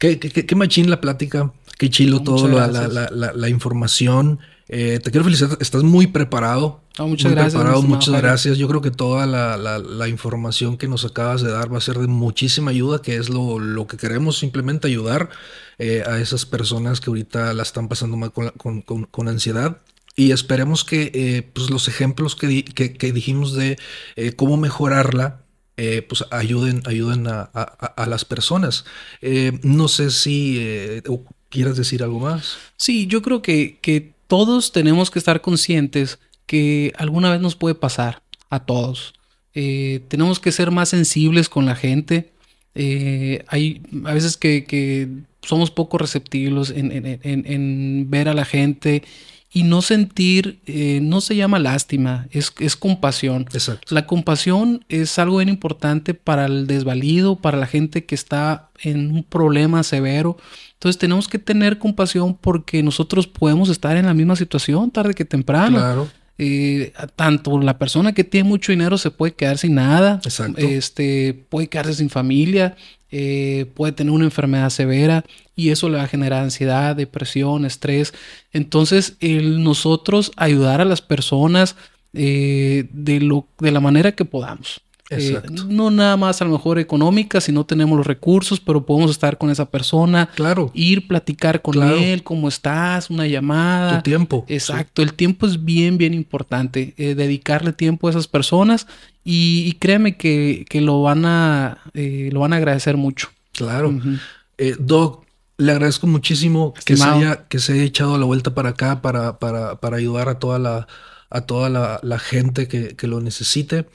qué, 0.00 0.18
qué, 0.18 0.54
machín 0.56 0.90
la 0.90 1.00
plática, 1.00 1.52
qué 1.78 1.88
chilo 1.88 2.22
todo 2.22 2.48
la, 2.48 2.66
la, 2.68 3.32
la, 3.32 3.48
información. 3.48 4.40
Eh, 4.68 4.98
te 5.02 5.10
quiero 5.10 5.24
felicitar, 5.24 5.56
estás 5.60 5.82
muy 5.82 6.06
preparado. 6.08 6.82
muchas 6.98 7.32
gracias. 7.32 7.54
Preparado, 7.54 7.82
muchas 7.82 8.14
gracias. 8.20 8.58
Yo 8.58 8.68
creo 8.68 8.80
que 8.80 8.90
toda 8.90 9.26
la, 9.26 10.08
información 10.08 10.76
que 10.76 10.88
nos 10.88 11.04
acabas 11.04 11.42
de 11.42 11.50
dar 11.50 11.72
va 11.72 11.78
a 11.78 11.80
ser 11.80 11.98
de 11.98 12.06
muchísima 12.06 12.70
ayuda, 12.70 13.02
que 13.02 13.16
es 13.16 13.28
lo, 13.28 13.58
lo 13.58 13.86
que 13.86 13.96
queremos 13.96 14.38
simplemente 14.38 14.88
ayudar 14.88 15.30
a 15.78 16.18
esas 16.18 16.46
personas 16.46 17.00
que 17.00 17.10
ahorita 17.10 17.52
la 17.52 17.62
están 17.62 17.88
pasando 17.88 18.16
mal 18.16 18.32
con, 18.32 18.80
con, 18.82 19.04
con 19.04 19.28
ansiedad 19.28 19.78
y 20.16 20.32
esperemos 20.32 20.82
que 20.82 21.10
eh, 21.14 21.42
pues 21.52 21.68
los 21.68 21.88
ejemplos 21.88 22.34
que, 22.34 22.48
dijimos 22.48 23.54
de 23.54 23.78
eh, 24.16 24.32
cómo 24.32 24.56
mejorarla, 24.56 25.42
eh, 25.76 26.00
pues 26.00 26.24
ayuden, 26.30 26.82
ayuden 26.86 27.26
a, 27.28 28.06
las 28.08 28.24
personas. 28.24 28.86
no 29.62 29.88
sé 29.88 30.10
si 30.10 31.02
quieres 31.50 31.76
decir 31.76 32.02
algo 32.02 32.18
más. 32.18 32.56
Sí, 32.78 33.06
yo 33.06 33.20
creo 33.20 33.42
que, 33.42 33.78
que 33.82 34.14
todos 34.26 34.72
tenemos 34.72 35.10
que 35.10 35.18
estar 35.18 35.40
conscientes 35.40 36.18
que 36.46 36.92
alguna 36.96 37.30
vez 37.30 37.40
nos 37.40 37.56
puede 37.56 37.74
pasar 37.74 38.22
a 38.50 38.64
todos. 38.64 39.14
tenemos 39.52 40.38
que 40.38 40.52
ser 40.52 40.70
más 40.70 40.90
sensibles 40.90 41.48
con 41.48 41.66
la 41.66 41.74
gente. 41.74 42.32
Hay 43.48 43.82
a 44.04 44.14
veces 44.14 44.36
que, 44.36 45.08
somos 45.42 45.70
poco 45.70 45.98
receptivos 45.98 46.70
en, 46.70 46.90
en, 47.22 48.10
ver 48.10 48.28
a 48.28 48.34
la 48.34 48.44
gente 48.44 49.04
y 49.52 49.62
no 49.62 49.80
sentir, 49.80 50.60
eh, 50.66 50.98
no 51.00 51.20
se 51.20 51.36
llama 51.36 51.58
lástima, 51.58 52.26
es, 52.30 52.52
es 52.58 52.76
compasión. 52.76 53.46
Exacto. 53.52 53.94
La 53.94 54.06
compasión 54.06 54.84
es 54.88 55.18
algo 55.18 55.38
bien 55.38 55.48
importante 55.48 56.14
para 56.14 56.46
el 56.46 56.66
desvalido, 56.66 57.36
para 57.36 57.56
la 57.56 57.66
gente 57.66 58.04
que 58.04 58.14
está 58.16 58.70
en 58.80 59.12
un 59.12 59.22
problema 59.22 59.82
severo. 59.82 60.36
Entonces 60.74 60.98
tenemos 60.98 61.28
que 61.28 61.38
tener 61.38 61.78
compasión 61.78 62.36
porque 62.36 62.82
nosotros 62.82 63.26
podemos 63.26 63.70
estar 63.70 63.96
en 63.96 64.06
la 64.06 64.14
misma 64.14 64.36
situación 64.36 64.90
tarde 64.90 65.14
que 65.14 65.24
temprano. 65.24 65.78
Claro. 65.78 66.08
Eh, 66.38 66.92
tanto 67.14 67.58
la 67.60 67.78
persona 67.78 68.12
que 68.12 68.22
tiene 68.22 68.48
mucho 68.48 68.70
dinero 68.70 68.98
se 68.98 69.10
puede 69.10 69.34
quedar 69.34 69.56
sin 69.56 69.74
nada, 69.74 70.20
este, 70.56 71.32
puede 71.48 71.68
quedarse 71.68 71.94
sin 71.94 72.10
familia, 72.10 72.76
eh, 73.10 73.66
puede 73.74 73.92
tener 73.92 74.12
una 74.12 74.24
enfermedad 74.26 74.68
severa 74.68 75.24
y 75.54 75.70
eso 75.70 75.88
le 75.88 75.96
va 75.96 76.04
a 76.04 76.08
generar 76.08 76.42
ansiedad, 76.42 76.94
depresión, 76.94 77.64
estrés. 77.64 78.12
Entonces, 78.52 79.16
el 79.20 79.62
nosotros 79.62 80.32
ayudar 80.36 80.82
a 80.82 80.84
las 80.84 81.00
personas 81.00 81.76
eh, 82.12 82.88
de, 82.92 83.20
lo, 83.20 83.46
de 83.58 83.70
la 83.70 83.80
manera 83.80 84.12
que 84.12 84.24
podamos. 84.24 84.82
Eh, 85.10 85.40
no 85.68 85.90
nada 85.90 86.16
más 86.16 86.42
a 86.42 86.44
lo 86.44 86.50
mejor 86.50 86.80
económica 86.80 87.40
si 87.40 87.52
no 87.52 87.64
tenemos 87.64 87.96
los 87.96 88.06
recursos, 88.06 88.58
pero 88.58 88.84
podemos 88.84 89.10
estar 89.10 89.38
con 89.38 89.50
esa 89.50 89.70
persona. 89.70 90.28
Claro. 90.34 90.70
Ir, 90.74 91.06
platicar 91.06 91.62
con 91.62 91.82
él, 91.82 92.24
cómo 92.24 92.48
estás, 92.48 93.08
una 93.08 93.26
llamada. 93.26 93.98
Tu 93.98 94.10
tiempo. 94.10 94.44
Exacto. 94.48 95.02
El 95.02 95.14
tiempo 95.14 95.46
es 95.46 95.64
bien, 95.64 95.96
bien 95.96 96.12
importante. 96.12 96.94
Eh, 96.96 97.14
dedicarle 97.14 97.72
tiempo 97.72 98.08
a 98.08 98.10
esas 98.10 98.26
personas 98.26 98.86
y, 99.22 99.72
créeme 99.74 100.16
que, 100.16 100.66
lo, 100.72 101.02
van 101.02 101.24
a, 101.24 101.78
eh, 101.94 102.30
lo 102.32 102.40
van 102.40 102.52
a 102.52 102.56
agradecer 102.56 102.96
mucho. 102.96 103.28
Claro. 103.52 103.94
Doc, 104.78 105.24
le 105.58 105.72
agradezco 105.72 106.06
muchísimo 106.06 106.74
que 106.84 106.96
se, 106.96 107.04
haya, 107.04 107.46
que 107.48 107.58
se 107.58 107.74
haya 107.74 107.82
echado 107.82 108.18
la 108.18 108.26
vuelta 108.26 108.54
para 108.54 108.70
acá 108.70 109.00
para, 109.02 109.38
para, 109.38 109.76
para 109.80 109.96
ayudar 109.96 110.28
a 110.28 110.38
toda 110.38 110.58
la, 110.58 110.86
a 111.30 111.40
toda 111.42 111.70
la, 111.70 112.18
gente 112.18 112.68
que, 112.68 112.96
que 112.96 113.06
lo 113.06 113.20
necesite. 113.20 113.86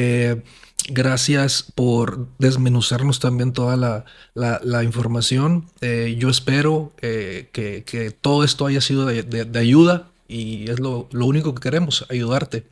Eh, 0.00 0.44
gracias 0.90 1.64
por 1.74 2.28
desmenuzarnos 2.38 3.18
también 3.18 3.52
toda 3.52 4.04
la, 4.34 4.84
información. 4.84 5.66
Eh, 5.80 6.14
yo 6.20 6.28
espero 6.28 6.92
eh, 7.02 7.48
que, 7.52 8.16
todo 8.20 8.44
esto 8.44 8.66
haya 8.66 8.80
sido 8.80 9.06
de, 9.06 9.58
ayuda 9.58 10.08
y 10.28 10.70
es 10.70 10.78
lo, 10.78 11.08
único 11.12 11.52
que 11.52 11.62
queremos, 11.62 12.06
ayudarte. 12.10 12.64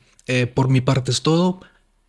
por 0.54 0.68
mi 0.68 0.80
parte 0.80 1.10
es 1.10 1.22
todo. 1.22 1.60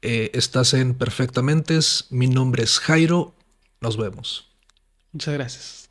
estás 0.02 0.76
en 0.76 0.94
Perfectamente. 0.94 1.80
Mi 2.12 2.28
nombre 2.28 2.64
es 2.64 2.78
Jairo. 2.78 3.34
Nos 3.82 3.98
vemos. 3.98 4.50
Muchas 5.14 5.34
gracias. 5.34 5.87